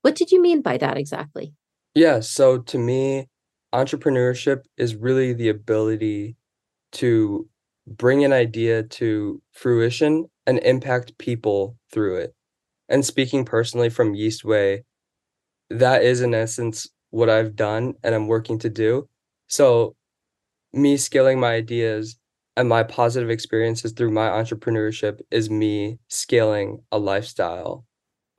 What 0.00 0.14
did 0.14 0.32
you 0.32 0.40
mean 0.40 0.62
by 0.62 0.78
that 0.78 0.96
exactly? 0.96 1.52
Yeah. 1.94 2.20
So, 2.20 2.60
to 2.60 2.78
me, 2.78 3.28
entrepreneurship 3.74 4.62
is 4.78 4.96
really 4.96 5.34
the 5.34 5.50
ability 5.50 6.36
to 6.92 7.46
bring 7.86 8.24
an 8.24 8.32
idea 8.32 8.82
to 8.82 9.42
fruition 9.52 10.24
and 10.46 10.58
impact 10.60 11.18
people 11.18 11.76
through 11.92 12.20
it. 12.20 12.34
And 12.88 13.04
speaking 13.04 13.44
personally 13.44 13.90
from 13.90 14.14
Yeastway, 14.14 14.80
that 15.68 16.02
is 16.02 16.22
in 16.22 16.32
essence 16.32 16.88
what 17.10 17.28
I've 17.28 17.54
done 17.54 17.96
and 18.02 18.14
I'm 18.14 18.28
working 18.28 18.58
to 18.60 18.70
do. 18.70 19.10
So 19.46 19.94
me 20.74 20.96
scaling 20.96 21.40
my 21.40 21.54
ideas 21.54 22.16
and 22.56 22.68
my 22.68 22.82
positive 22.82 23.30
experiences 23.30 23.92
through 23.92 24.10
my 24.10 24.28
entrepreneurship 24.28 25.20
is 25.30 25.50
me 25.50 25.98
scaling 26.08 26.82
a 26.92 26.98
lifestyle. 26.98 27.84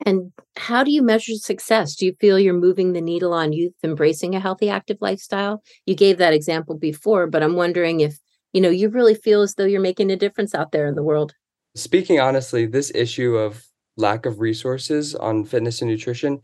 And 0.04 0.32
how 0.56 0.84
do 0.84 0.90
you 0.90 1.02
measure 1.02 1.34
success? 1.34 1.96
Do 1.96 2.06
you 2.06 2.14
feel 2.20 2.38
you're 2.38 2.54
moving 2.54 2.92
the 2.92 3.00
needle 3.00 3.32
on 3.32 3.52
youth 3.52 3.72
embracing 3.82 4.34
a 4.34 4.40
healthy, 4.40 4.68
active 4.68 4.98
lifestyle? 5.00 5.62
You 5.86 5.94
gave 5.94 6.18
that 6.18 6.34
example 6.34 6.76
before, 6.76 7.26
but 7.26 7.42
I'm 7.42 7.56
wondering 7.56 8.00
if, 8.00 8.18
you 8.52 8.60
know, 8.60 8.68
you 8.68 8.88
really 8.88 9.14
feel 9.14 9.42
as 9.42 9.54
though 9.54 9.64
you're 9.64 9.80
making 9.80 10.10
a 10.10 10.16
difference 10.16 10.54
out 10.54 10.72
there 10.72 10.86
in 10.86 10.94
the 10.94 11.02
world. 11.02 11.32
Speaking 11.74 12.20
honestly, 12.20 12.66
this 12.66 12.92
issue 12.94 13.36
of 13.36 13.64
lack 13.96 14.26
of 14.26 14.40
resources 14.40 15.14
on 15.14 15.44
fitness 15.44 15.80
and 15.80 15.90
nutrition 15.90 16.40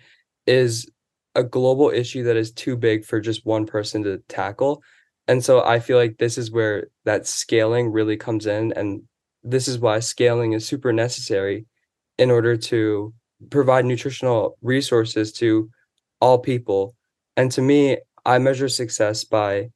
is 0.46 0.90
a 1.34 1.42
global 1.42 1.90
issue 1.90 2.24
that 2.24 2.36
is 2.36 2.52
too 2.52 2.76
big 2.76 3.04
for 3.04 3.20
just 3.20 3.46
one 3.46 3.66
person 3.66 4.02
to 4.02 4.18
tackle. 4.28 4.82
And 5.28 5.44
so 5.44 5.62
I 5.64 5.80
feel 5.80 5.96
like 5.96 6.18
this 6.18 6.36
is 6.36 6.50
where 6.50 6.88
that 7.04 7.26
scaling 7.26 7.90
really 7.92 8.16
comes 8.16 8.46
in. 8.46 8.72
And 8.72 9.02
this 9.42 9.68
is 9.68 9.78
why 9.78 10.00
scaling 10.00 10.52
is 10.52 10.66
super 10.66 10.92
necessary 10.92 11.66
in 12.18 12.30
order 12.30 12.56
to 12.56 13.14
provide 13.50 13.84
nutritional 13.84 14.56
resources 14.62 15.32
to 15.34 15.70
all 16.20 16.38
people. 16.38 16.94
And 17.36 17.50
to 17.52 17.62
me, 17.62 17.98
I 18.24 18.38
measure 18.38 18.68
success 18.68 19.24
by 19.24 19.70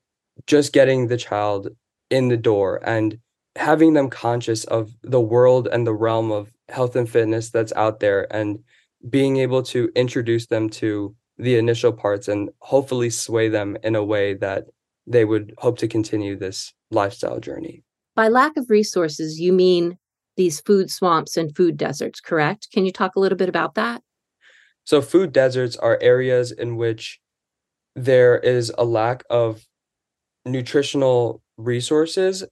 just 0.46 0.72
getting 0.72 1.08
the 1.08 1.16
child 1.16 1.68
in 2.10 2.28
the 2.28 2.36
door 2.36 2.80
and 2.84 3.18
having 3.56 3.94
them 3.94 4.10
conscious 4.10 4.64
of 4.64 4.90
the 5.02 5.20
world 5.20 5.66
and 5.72 5.86
the 5.86 5.94
realm 5.94 6.30
of 6.30 6.52
health 6.68 6.94
and 6.94 7.08
fitness 7.08 7.50
that's 7.50 7.72
out 7.74 8.00
there 8.00 8.32
and 8.34 8.58
being 9.08 9.38
able 9.38 9.62
to 9.62 9.90
introduce 9.96 10.46
them 10.46 10.68
to 10.68 11.14
the 11.38 11.56
initial 11.56 11.92
parts 11.92 12.28
and 12.28 12.50
hopefully 12.60 13.10
sway 13.10 13.48
them 13.48 13.76
in 13.82 13.94
a 13.94 14.04
way 14.04 14.34
that 14.34 14.64
they 15.06 15.24
would 15.24 15.54
hope 15.58 15.78
to 15.78 15.88
continue 15.88 16.36
this 16.36 16.72
lifestyle 16.90 17.40
journey. 17.40 17.82
By 18.14 18.28
lack 18.28 18.56
of 18.56 18.70
resources, 18.70 19.38
you 19.38 19.52
mean 19.52 19.98
these 20.36 20.60
food 20.60 20.90
swamps 20.90 21.36
and 21.36 21.54
food 21.54 21.76
deserts, 21.76 22.20
correct? 22.20 22.68
Can 22.72 22.84
you 22.84 22.92
talk 22.92 23.16
a 23.16 23.20
little 23.20 23.38
bit 23.38 23.48
about 23.48 23.74
that? 23.74 24.02
So, 24.84 25.02
food 25.02 25.32
deserts 25.32 25.76
are 25.76 25.98
areas 26.00 26.52
in 26.52 26.76
which 26.76 27.20
there 27.94 28.38
is 28.38 28.72
a 28.78 28.84
lack 28.84 29.24
of 29.30 29.66
nutritional 30.44 31.42
resources 31.56 32.44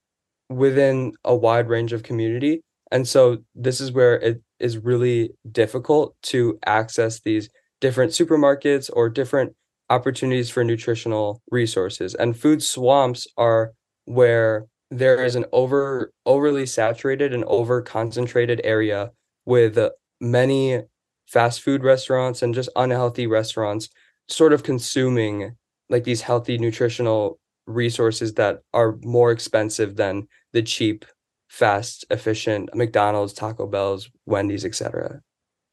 within 0.48 1.12
a 1.24 1.34
wide 1.34 1.68
range 1.68 1.92
of 1.92 2.02
community. 2.02 2.62
And 2.90 3.06
so, 3.06 3.38
this 3.54 3.80
is 3.80 3.92
where 3.92 4.16
it 4.18 4.42
is 4.58 4.78
really 4.78 5.30
difficult 5.50 6.14
to 6.24 6.58
access 6.66 7.20
these 7.20 7.48
different 7.80 8.12
supermarkets 8.12 8.90
or 8.92 9.08
different 9.08 9.54
opportunities 9.90 10.50
for 10.50 10.64
nutritional 10.64 11.40
resources. 11.50 12.14
And 12.14 12.36
food 12.36 12.62
swamps 12.62 13.26
are 13.36 13.72
where 14.06 14.66
there 14.90 15.24
is 15.24 15.34
an 15.34 15.44
over 15.52 16.12
overly 16.26 16.66
saturated 16.66 17.32
and 17.34 17.44
over 17.44 17.82
concentrated 17.82 18.60
area 18.64 19.10
with 19.44 19.78
many 20.20 20.82
fast 21.26 21.62
food 21.62 21.82
restaurants 21.82 22.42
and 22.42 22.54
just 22.54 22.68
unhealthy 22.76 23.26
restaurants 23.26 23.88
sort 24.28 24.52
of 24.52 24.62
consuming 24.62 25.56
like 25.90 26.04
these 26.04 26.22
healthy 26.22 26.58
nutritional 26.58 27.38
resources 27.66 28.34
that 28.34 28.60
are 28.72 28.96
more 29.02 29.30
expensive 29.30 29.96
than 29.96 30.28
the 30.52 30.62
cheap 30.62 31.04
fast, 31.48 32.04
efficient 32.10 32.74
McDonald's, 32.74 33.32
Taco 33.32 33.66
Bell's, 33.66 34.10
Wendy's, 34.26 34.64
etc. 34.64 35.20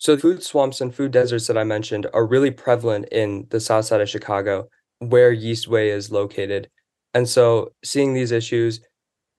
So 0.01 0.17
food 0.17 0.41
swamps 0.41 0.81
and 0.81 0.95
food 0.95 1.11
deserts 1.11 1.45
that 1.45 1.59
I 1.59 1.63
mentioned 1.63 2.07
are 2.11 2.25
really 2.25 2.49
prevalent 2.49 3.07
in 3.11 3.45
the 3.51 3.59
south 3.59 3.85
side 3.85 4.01
of 4.01 4.09
Chicago, 4.09 4.67
where 4.97 5.31
Yeastway 5.31 5.95
is 5.95 6.09
located. 6.09 6.71
And 7.13 7.29
so 7.29 7.73
seeing 7.83 8.15
these 8.15 8.31
issues, 8.31 8.81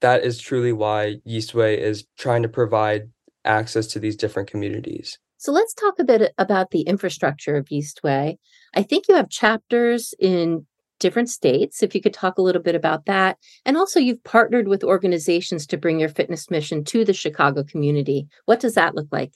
that 0.03 0.23
is 0.23 0.39
truly 0.39 0.73
why 0.73 1.17
Yeastway 1.27 1.79
is 1.79 2.05
trying 2.17 2.45
to 2.45 2.49
provide 2.49 3.11
access 3.45 3.89
to 3.89 3.99
these 3.99 4.15
different 4.15 4.49
communities. 4.49 5.19
So 5.37 5.51
let's 5.51 5.75
talk 5.75 5.99
a 5.99 6.05
bit 6.05 6.33
about 6.39 6.71
the 6.71 6.83
infrastructure 6.83 7.57
of 7.57 7.67
Yeastway. 7.67 8.37
I 8.73 8.83
think 8.85 9.09
you 9.09 9.17
have 9.17 9.31
chapters 9.31 10.15
in 10.21 10.65
different 11.01 11.29
states. 11.29 11.83
If 11.83 11.93
you 11.93 12.01
could 12.01 12.15
talk 12.15 12.39
a 12.39 12.43
little 12.43 12.63
bit 12.63 12.77
about 12.77 13.07
that. 13.07 13.37
And 13.65 13.77
also, 13.77 13.99
you've 13.99 14.23
partnered 14.23 14.69
with 14.69 14.85
organizations 14.85 15.67
to 15.67 15.77
bring 15.77 15.99
your 15.99 16.09
fitness 16.09 16.53
mission 16.53 16.85
to 16.85 17.05
the 17.05 17.13
Chicago 17.13 17.65
community. 17.65 18.29
What 18.45 18.61
does 18.61 18.77
that 18.77 18.95
look 18.95 19.09
like? 19.11 19.33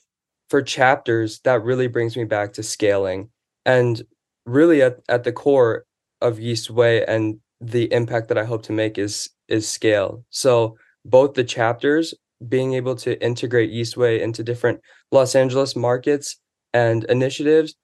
For 0.49 0.61
chapters, 0.61 1.39
that 1.43 1.63
really 1.63 1.87
brings 1.87 2.15
me 2.15 2.23
back 2.23 2.53
to 2.53 2.63
scaling. 2.63 3.29
And 3.65 4.01
really, 4.45 4.81
at, 4.81 4.97
at 5.09 5.23
the 5.23 5.33
core 5.33 5.83
of 6.21 6.37
Yeastway 6.37 7.03
and 7.07 7.39
the 7.59 7.91
impact 7.91 8.29
that 8.29 8.37
I 8.37 8.45
hope 8.45 8.63
to 8.63 8.71
make 8.71 8.97
is 8.97 9.29
is 9.47 9.67
scale. 9.67 10.23
So 10.29 10.77
both 11.05 11.33
the 11.33 11.43
chapters 11.43 12.13
being 12.47 12.73
able 12.73 12.95
to 12.95 13.21
integrate 13.23 13.71
Yeastway 13.71 14.21
into 14.21 14.43
different 14.43 14.79
Los 15.11 15.35
Angeles 15.35 15.75
markets 15.75 16.39
and 16.73 17.03
initiatives 17.05 17.75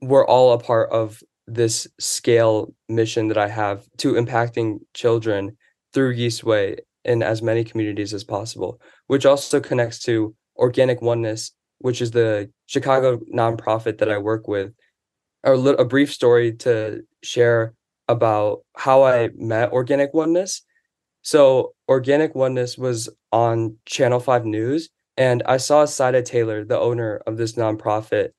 were 0.00 0.26
all 0.26 0.52
a 0.52 0.58
part 0.58 0.90
of 0.90 1.20
this 1.46 1.86
scale 1.98 2.72
mission 2.88 3.28
that 3.28 3.38
I 3.38 3.48
have 3.48 3.84
to 3.98 4.14
impacting 4.14 4.78
children 4.94 5.56
through 5.92 6.16
Yeastway 6.16 6.78
in 7.04 7.22
as 7.22 7.42
many 7.42 7.64
communities 7.64 8.14
as 8.14 8.24
possible, 8.24 8.80
which 9.06 9.26
also 9.26 9.60
connects 9.60 10.00
to 10.04 10.34
Organic 10.56 11.02
Oneness, 11.02 11.52
which 11.80 12.00
is 12.00 12.10
the 12.10 12.50
Chicago 12.66 13.18
nonprofit 13.32 13.98
that 13.98 14.10
I 14.10 14.18
work 14.18 14.48
with. 14.48 14.72
A, 15.44 15.52
a 15.52 15.84
brief 15.84 16.12
story 16.12 16.52
to 16.58 17.02
share 17.22 17.74
about 18.08 18.60
how 18.76 19.04
I 19.04 19.30
met 19.36 19.72
Organic 19.72 20.12
Oneness. 20.14 20.62
So, 21.22 21.74
Organic 21.88 22.34
Oneness 22.34 22.78
was 22.78 23.08
on 23.32 23.76
Channel 23.84 24.20
5 24.20 24.44
News, 24.46 24.88
and 25.16 25.42
I 25.46 25.58
saw 25.58 25.84
Saida 25.84 26.22
Taylor, 26.22 26.64
the 26.64 26.78
owner 26.78 27.20
of 27.26 27.36
this 27.36 27.52
nonprofit, 27.52 28.30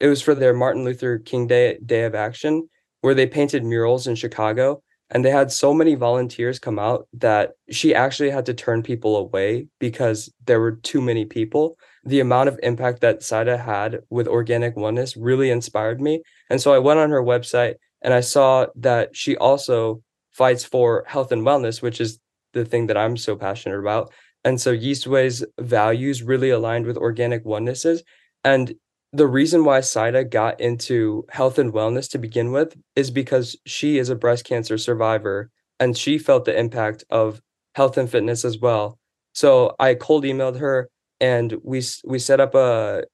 it 0.00 0.08
was 0.08 0.22
for 0.22 0.34
their 0.34 0.52
Martin 0.52 0.84
Luther 0.84 1.18
King 1.18 1.46
Day 1.46 1.78
Day 1.84 2.04
of 2.04 2.14
Action, 2.14 2.68
where 3.00 3.14
they 3.14 3.26
painted 3.26 3.64
murals 3.64 4.06
in 4.06 4.14
Chicago. 4.14 4.82
And 5.10 5.24
they 5.24 5.30
had 5.30 5.52
so 5.52 5.72
many 5.72 5.94
volunteers 5.94 6.58
come 6.58 6.78
out 6.78 7.06
that 7.14 7.52
she 7.70 7.94
actually 7.94 8.30
had 8.30 8.46
to 8.46 8.54
turn 8.54 8.82
people 8.82 9.16
away 9.16 9.68
because 9.78 10.32
there 10.46 10.60
were 10.60 10.72
too 10.72 11.00
many 11.00 11.24
people. 11.24 11.78
The 12.04 12.20
amount 12.20 12.48
of 12.48 12.60
impact 12.62 13.00
that 13.00 13.22
Saida 13.22 13.56
had 13.56 14.00
with 14.10 14.28
Organic 14.28 14.76
Oneness 14.76 15.16
really 15.16 15.50
inspired 15.50 16.00
me. 16.00 16.22
And 16.50 16.60
so 16.60 16.72
I 16.72 16.78
went 16.78 17.00
on 17.00 17.10
her 17.10 17.22
website 17.22 17.74
and 18.02 18.12
I 18.12 18.20
saw 18.20 18.66
that 18.76 19.16
she 19.16 19.36
also 19.36 20.02
fights 20.32 20.64
for 20.64 21.04
health 21.06 21.32
and 21.32 21.42
wellness, 21.42 21.80
which 21.80 22.00
is 22.00 22.18
the 22.52 22.64
thing 22.64 22.86
that 22.88 22.96
I'm 22.96 23.16
so 23.16 23.36
passionate 23.36 23.78
about. 23.78 24.12
And 24.44 24.60
so 24.60 24.76
Yeastway's 24.76 25.44
values 25.58 26.22
really 26.22 26.50
aligned 26.50 26.86
with 26.86 26.98
Organic 26.98 27.44
onenesses. 27.44 28.00
And 28.44 28.74
the 29.12 29.26
reason 29.26 29.64
why 29.64 29.80
Saida 29.80 30.24
got 30.24 30.60
into 30.60 31.24
health 31.30 31.58
and 31.58 31.72
wellness 31.72 32.10
to 32.10 32.18
begin 32.18 32.52
with 32.52 32.76
is 32.96 33.10
because 33.10 33.56
she 33.64 33.98
is 33.98 34.10
a 34.10 34.16
breast 34.16 34.44
cancer 34.44 34.76
survivor 34.76 35.50
and 35.80 35.96
she 35.96 36.18
felt 36.18 36.44
the 36.44 36.58
impact 36.58 37.04
of 37.10 37.40
health 37.74 37.96
and 37.96 38.10
fitness 38.10 38.44
as 38.44 38.58
well. 38.58 38.98
So 39.32 39.74
I 39.78 39.94
cold 39.94 40.24
emailed 40.24 40.58
her 40.58 40.88
and 41.20 41.54
we 41.62 41.82
we 42.04 42.18
set 42.18 42.40
up 42.40 42.54
a 42.54 43.04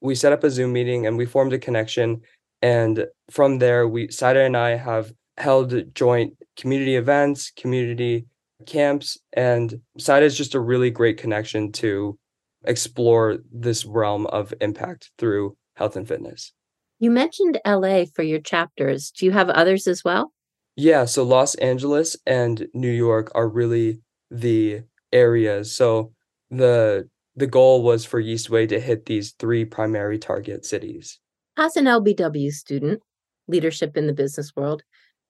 we 0.00 0.14
set 0.14 0.32
up 0.32 0.44
a 0.44 0.50
Zoom 0.50 0.72
meeting 0.72 1.06
and 1.06 1.16
we 1.16 1.26
formed 1.26 1.52
a 1.52 1.58
connection 1.58 2.20
and 2.62 3.06
from 3.30 3.58
there 3.58 3.88
we 3.88 4.08
Saida 4.10 4.40
and 4.40 4.56
I 4.56 4.76
have 4.76 5.12
held 5.36 5.94
joint 5.94 6.34
community 6.56 6.96
events, 6.96 7.52
community 7.56 8.26
camps 8.66 9.18
and 9.32 9.80
Saida 9.98 10.26
is 10.26 10.36
just 10.36 10.54
a 10.54 10.60
really 10.60 10.90
great 10.90 11.18
connection 11.18 11.72
to 11.72 12.18
explore 12.64 13.38
this 13.52 13.84
realm 13.84 14.26
of 14.26 14.52
impact 14.60 15.10
through 15.18 15.56
health 15.76 15.96
and 15.96 16.06
fitness. 16.06 16.52
You 16.98 17.10
mentioned 17.12 17.60
LA 17.64 18.04
for 18.12 18.24
your 18.24 18.40
chapters. 18.40 19.12
Do 19.12 19.24
you 19.24 19.32
have 19.32 19.48
others 19.50 19.86
as 19.86 20.02
well? 20.04 20.32
Yeah, 20.74 21.04
so 21.04 21.22
Los 21.22 21.54
Angeles 21.56 22.16
and 22.26 22.66
New 22.74 22.90
York 22.90 23.30
are 23.34 23.48
really 23.48 24.00
the 24.30 24.82
areas. 25.12 25.72
So 25.72 26.12
the 26.50 27.08
the 27.38 27.46
goal 27.46 27.82
was 27.82 28.04
for 28.04 28.20
Yeastway 28.20 28.68
to 28.68 28.80
hit 28.80 29.06
these 29.06 29.32
three 29.38 29.64
primary 29.64 30.18
target 30.18 30.64
cities. 30.64 31.20
As 31.56 31.76
an 31.76 31.84
LBW 31.84 32.50
student, 32.50 33.00
leadership 33.46 33.96
in 33.96 34.08
the 34.08 34.12
business 34.12 34.52
world, 34.56 34.82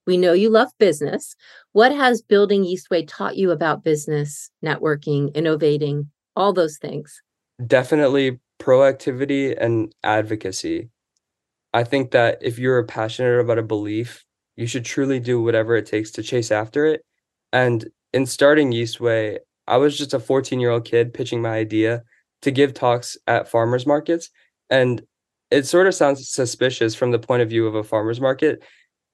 we 0.06 0.16
know 0.16 0.32
you 0.32 0.48
love 0.48 0.70
business. 0.78 1.36
What 1.72 1.92
has 1.92 2.22
building 2.22 2.64
Yeastway 2.64 3.06
taught 3.06 3.36
you 3.36 3.50
about 3.50 3.84
business, 3.84 4.50
networking, 4.64 5.34
innovating, 5.34 6.10
all 6.34 6.54
those 6.54 6.78
things? 6.78 7.20
Definitely 7.66 8.40
proactivity 8.58 9.54
and 9.60 9.94
advocacy. 10.02 10.88
I 11.74 11.84
think 11.84 12.12
that 12.12 12.38
if 12.40 12.58
you're 12.58 12.82
passionate 12.84 13.38
about 13.38 13.58
a 13.58 13.62
belief, 13.62 14.24
you 14.56 14.66
should 14.66 14.86
truly 14.86 15.20
do 15.20 15.42
whatever 15.42 15.76
it 15.76 15.84
takes 15.84 16.10
to 16.12 16.22
chase 16.22 16.50
after 16.50 16.86
it. 16.86 17.02
And 17.52 17.86
in 18.14 18.24
starting 18.24 18.72
Yeastway, 18.72 19.40
I 19.68 19.76
was 19.76 19.96
just 19.96 20.14
a 20.14 20.20
14 20.20 20.60
year 20.60 20.70
old 20.70 20.84
kid 20.84 21.14
pitching 21.14 21.42
my 21.42 21.50
idea 21.50 22.02
to 22.42 22.50
give 22.50 22.74
talks 22.74 23.16
at 23.26 23.48
farmers 23.48 23.86
markets. 23.86 24.30
And 24.70 25.02
it 25.50 25.66
sort 25.66 25.86
of 25.86 25.94
sounds 25.94 26.28
suspicious 26.28 26.94
from 26.94 27.10
the 27.10 27.18
point 27.18 27.42
of 27.42 27.48
view 27.48 27.66
of 27.66 27.74
a 27.74 27.84
farmers 27.84 28.20
market. 28.20 28.62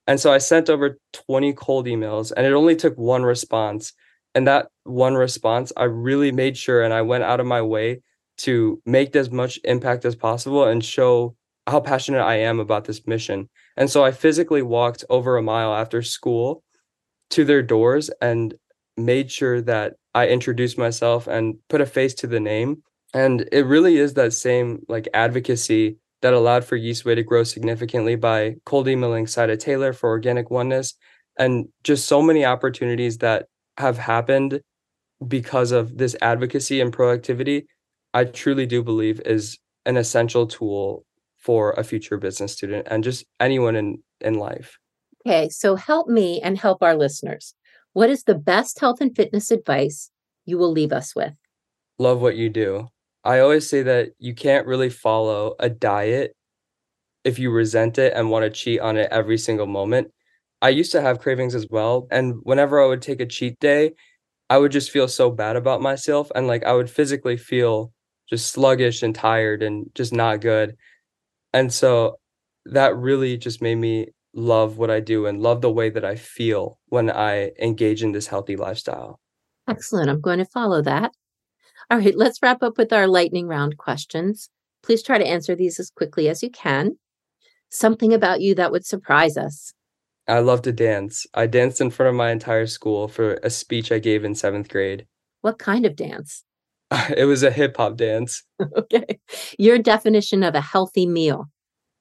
And 0.07 0.21
so 0.21 0.33
I 0.33 0.39
sent 0.39 0.69
over 0.69 0.99
20 1.13 1.55
cold 1.55 1.87
emails, 1.87 2.33
and 2.37 2.45
it 2.47 2.53
only 2.53 2.77
took 2.77 2.97
one 2.97 3.23
response 3.23 3.93
and 4.35 4.47
that 4.47 4.69
one 4.85 5.15
response 5.15 5.73
i 5.77 5.85
really 5.85 6.33
made 6.33 6.57
sure 6.57 6.83
and 6.83 6.93
i 6.93 7.03
went 7.03 7.25
out 7.25 7.41
of 7.41 7.47
my 7.47 7.63
way 7.63 8.01
to 8.37 8.81
make 8.85 9.15
as 9.15 9.31
much 9.31 9.59
impact 9.65 10.05
as 10.05 10.17
possible 10.17 10.65
and 10.65 10.85
show 10.85 11.35
how 11.67 11.81
passionate 11.81 12.23
i 12.23 12.35
am 12.35 12.61
about 12.61 12.85
this 12.85 13.07
mission 13.07 13.49
and 13.77 13.89
so 13.89 14.05
i 14.05 14.11
physically 14.11 14.63
walked 14.63 15.05
over 15.09 15.37
a 15.37 15.43
mile 15.43 15.73
after 15.73 16.03
school 16.03 16.63
to 17.31 17.45
their 17.45 17.63
doors 17.63 18.11
and 18.21 18.55
made 18.97 19.31
sure 19.31 19.61
that 19.61 19.95
i 20.15 20.27
introduced 20.27 20.79
myself 20.79 21.27
and 21.27 21.57
put 21.69 21.81
a 21.81 21.87
face 21.87 22.15
to 22.15 22.27
the 22.27 22.41
name 22.41 22.83
and 23.13 23.49
it 23.53 23.65
really 23.67 23.97
is 23.97 24.15
that 24.15 24.33
same 24.33 24.85
like 24.89 25.09
advocacy 25.15 25.97
that 26.23 26.33
allowed 26.33 26.65
for 26.65 26.79
Yeastway 26.79 27.15
to 27.15 27.23
grow 27.23 27.45
significantly 27.45 28.17
by 28.17 28.57
cold 28.65 28.89
emailing 28.89 29.27
Saida 29.27 29.59
Taylor 29.59 29.93
for 29.93 30.09
Organic 30.09 30.51
Oneness 30.51 30.95
and 31.39 31.67
just 31.83 32.07
so 32.07 32.23
many 32.23 32.45
opportunities 32.45 33.19
that 33.19 33.47
have 33.79 33.99
happened 33.99 34.61
because 35.27 35.71
of 35.73 35.99
this 35.99 36.17
advocacy 36.23 36.81
and 36.81 36.93
proactivity, 36.97 37.67
I 38.13 38.25
truly 38.25 38.67
do 38.67 38.83
believe 38.83 39.21
is 39.21 39.59
an 39.87 39.97
essential 39.97 40.47
tool 40.47 41.05
for 41.39 41.73
a 41.73 41.85
future 41.85 42.17
business 42.17 42.53
student 42.53 42.89
and 42.91 43.05
just 43.05 43.25
anyone 43.39 43.77
in, 43.77 44.03
in 44.21 44.35
life. 44.35 44.79
Okay, 45.27 45.49
so 45.49 45.75
help 45.75 46.09
me 46.09 46.41
and 46.41 46.57
help 46.57 46.83
our 46.83 46.95
listeners. 46.95 47.55
What 47.95 48.11
is 48.11 48.25
the 48.25 48.35
best 48.35 48.81
health 48.81 49.01
and 49.01 49.15
fitness 49.15 49.53
advice 49.53 50.11
you 50.45 50.59
will 50.59 50.73
leave 50.73 50.93
us 50.93 51.15
with? 51.15 51.33
Love 51.99 52.21
what 52.21 52.37
you 52.37 52.51
do. 52.51 52.89
I 53.23 53.39
always 53.39 53.71
say 53.71 53.83
that 53.83 54.11
you 54.19 54.35
can't 54.35 54.67
really 54.67 54.91
follow 54.91 55.55
a 55.61 55.71
diet 55.71 56.35
if 57.23 57.39
you 57.39 57.53
resent 57.53 57.97
it 57.99 58.13
and 58.15 58.31
want 58.31 58.43
to 58.43 58.51
cheat 58.51 58.81
on 58.81 58.97
it 58.97 59.09
every 59.13 59.39
single 59.39 59.69
moment. 59.69 60.09
I 60.61 60.71
used 60.71 60.91
to 60.93 61.01
have 61.01 61.21
cravings 61.21 61.55
as 61.55 61.69
well. 61.71 62.09
And 62.11 62.35
whenever 62.43 62.83
I 62.83 62.87
would 62.87 63.01
take 63.01 63.21
a 63.21 63.27
cheat 63.27 63.61
day, 63.61 63.93
I 64.51 64.59
would 64.59 64.73
just 64.73 64.91
feel 64.91 65.07
so 65.07 65.31
bad 65.31 65.55
about 65.55 65.81
myself. 65.81 66.33
And 66.35 66.49
like 66.49 66.65
I 66.65 66.73
would 66.73 66.91
physically 66.91 67.37
feel 67.37 67.93
just 68.29 68.51
sluggish 68.51 69.05
and 69.05 69.15
tired 69.15 69.63
and 69.63 69.87
just 69.95 70.13
not 70.13 70.41
good. 70.41 70.77
And 71.53 71.73
so 71.73 72.19
that 72.67 72.97
really 72.97 73.37
just 73.37 73.63
made 73.63 73.77
me 73.77 74.09
love 74.35 74.79
what 74.79 74.91
I 74.91 75.01
do 75.01 75.27
and 75.27 75.41
love 75.41 75.61
the 75.61 75.71
way 75.71 75.91
that 75.91 76.05
I 76.05 76.17
feel 76.17 76.79
when 76.87 77.11
I 77.11 77.53
engage 77.61 78.03
in 78.03 78.13
this 78.13 78.27
healthy 78.27 78.57
lifestyle. 78.57 79.21
Excellent. 79.69 80.11
I'm 80.11 80.21
going 80.21 80.39
to 80.39 80.45
follow 80.45 80.83
that. 80.83 81.13
All 81.91 81.99
right, 81.99 82.17
let's 82.17 82.41
wrap 82.43 82.63
up 82.63 82.79
with 82.79 82.93
our 82.93 83.07
lightning 83.07 83.47
round 83.47 83.77
questions. 83.77 84.49
Please 84.83 85.03
try 85.03 85.19
to 85.19 85.27
answer 85.27 85.55
these 85.55 85.79
as 85.79 85.91
quickly 85.91 86.29
as 86.29 86.43
you 86.43 86.51
can. 86.51 86.99
Something 87.71 88.13
about 88.13 88.41
you 88.41 88.55
that 88.55 88.73
would 88.73 88.87
surprise 88.87 89.37
us. 89.37 89.73
I 90.27 90.39
love 90.39 90.63
to 90.63 90.73
dance. 90.73 91.27
I 91.35 91.47
danced 91.47 91.81
in 91.81 91.91
front 91.91 92.09
of 92.09 92.15
my 92.15 92.31
entire 92.31 92.67
school 92.67 93.09
for 93.09 93.35
a 93.43 93.51
speech 93.51 93.93
I 93.93 93.99
gave 93.99 94.25
in 94.25 94.35
seventh 94.35 94.69
grade. 94.69 95.07
What 95.43 95.59
kind 95.59 95.85
of 95.85 95.97
dance? 95.97 96.45
it 97.17 97.27
was 97.27 97.43
a 97.43 97.51
hip 97.51 97.77
hop 97.77 97.97
dance. 97.97 98.43
okay. 98.77 99.19
Your 99.59 99.79
definition 99.79 100.43
of 100.43 100.55
a 100.55 100.61
healthy 100.61 101.07
meal? 101.07 101.51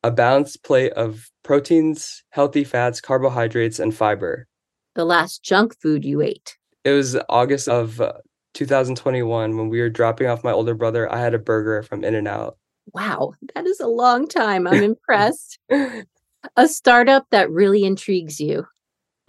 A 0.03 0.11
balanced 0.11 0.63
plate 0.63 0.91
of 0.93 1.29
proteins, 1.43 2.23
healthy 2.29 2.63
fats, 2.63 2.99
carbohydrates, 2.99 3.79
and 3.79 3.95
fiber. 3.95 4.47
The 4.95 5.05
last 5.05 5.43
junk 5.43 5.79
food 5.81 6.03
you 6.03 6.21
ate? 6.21 6.57
It 6.83 6.91
was 6.91 7.17
August 7.29 7.69
of 7.69 8.01
uh, 8.01 8.13
2021 8.53 9.57
when 9.57 9.69
we 9.69 9.79
were 9.79 9.89
dropping 9.89 10.27
off 10.27 10.43
my 10.43 10.51
older 10.51 10.75
brother, 10.75 11.11
I 11.11 11.19
had 11.19 11.33
a 11.33 11.39
burger 11.39 11.81
from 11.83 12.03
In 12.03 12.15
and 12.15 12.27
Out. 12.27 12.57
Wow, 12.93 13.33
that 13.55 13.65
is 13.65 13.79
a 13.79 13.87
long 13.87 14.27
time. 14.27 14.67
I'm 14.67 14.83
impressed. 14.83 15.59
a 16.57 16.67
startup 16.67 17.25
that 17.31 17.49
really 17.49 17.83
intrigues 17.83 18.39
you. 18.39 18.65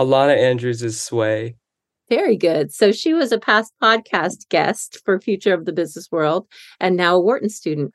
Alana 0.01 0.37
Andrews 0.37 0.83
is 0.83 1.01
Sway. 1.01 1.57
Very 2.11 2.37
good. 2.37 2.73
So 2.73 2.93
she 2.93 3.15
was 3.15 3.33
a 3.33 3.39
past 3.39 3.73
podcast 3.83 4.49
guest 4.51 5.01
for 5.05 5.19
Future 5.21 5.55
of 5.55 5.65
the 5.65 5.73
Business 5.73 6.09
World 6.11 6.47
and 6.81 6.97
now 6.97 7.17
a 7.17 7.21
Wharton 7.21 7.49
student. 7.49 7.95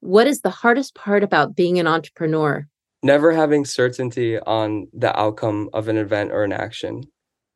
What 0.00 0.26
is 0.26 0.40
the 0.42 0.50
hardest 0.50 0.94
part 0.94 1.22
about 1.22 1.56
being 1.56 1.78
an 1.78 1.86
entrepreneur? 1.86 2.66
Never 3.02 3.32
having 3.32 3.64
certainty 3.64 4.38
on 4.38 4.86
the 4.92 5.18
outcome 5.18 5.70
of 5.72 5.88
an 5.88 5.96
event 5.96 6.32
or 6.32 6.44
an 6.44 6.52
action. 6.52 7.04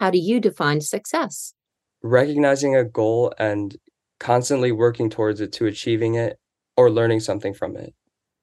How 0.00 0.10
do 0.10 0.18
you 0.18 0.40
define 0.40 0.80
success? 0.80 1.54
Recognizing 2.02 2.74
a 2.74 2.84
goal 2.84 3.32
and 3.38 3.76
constantly 4.18 4.72
working 4.72 5.08
towards 5.08 5.40
it 5.40 5.52
to 5.52 5.66
achieving 5.66 6.14
it 6.14 6.38
or 6.76 6.90
learning 6.90 7.20
something 7.20 7.54
from 7.54 7.76
it. 7.76 7.94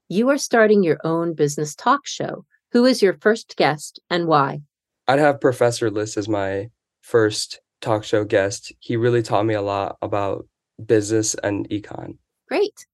You 0.08 0.30
are 0.30 0.38
starting 0.38 0.82
your 0.82 1.00
own 1.04 1.34
business 1.34 1.76
talk 1.76 2.08
show. 2.08 2.46
Who 2.72 2.86
is 2.86 3.02
your 3.02 3.18
first 3.20 3.56
guest 3.58 4.00
and 4.10 4.28
why? 4.28 4.62
I'd 5.08 5.20
have 5.20 5.42
Professor 5.42 5.90
List 5.90 6.18
as 6.18 6.30
my 6.30 6.70
first 7.02 7.60
talk 7.82 8.04
show 8.04 8.24
guest. 8.24 8.72
He 8.80 8.96
really 8.96 9.24
taught 9.24 9.46
me 9.46 9.56
a 9.56 9.62
lot 9.62 9.98
about 10.02 10.48
business 10.84 11.36
and 11.44 11.68
econ. 11.70 12.18
Great. 12.48 12.86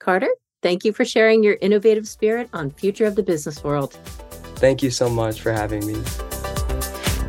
Carter, 0.00 0.30
thank 0.62 0.84
you 0.84 0.92
for 0.92 1.04
sharing 1.04 1.42
your 1.42 1.56
innovative 1.60 2.06
spirit 2.08 2.48
on 2.52 2.70
Future 2.70 3.06
of 3.06 3.16
the 3.16 3.22
Business 3.22 3.64
World. 3.64 3.94
Thank 4.56 4.82
you 4.82 4.90
so 4.90 5.08
much 5.08 5.40
for 5.40 5.52
having 5.52 5.86
me. 5.86 5.94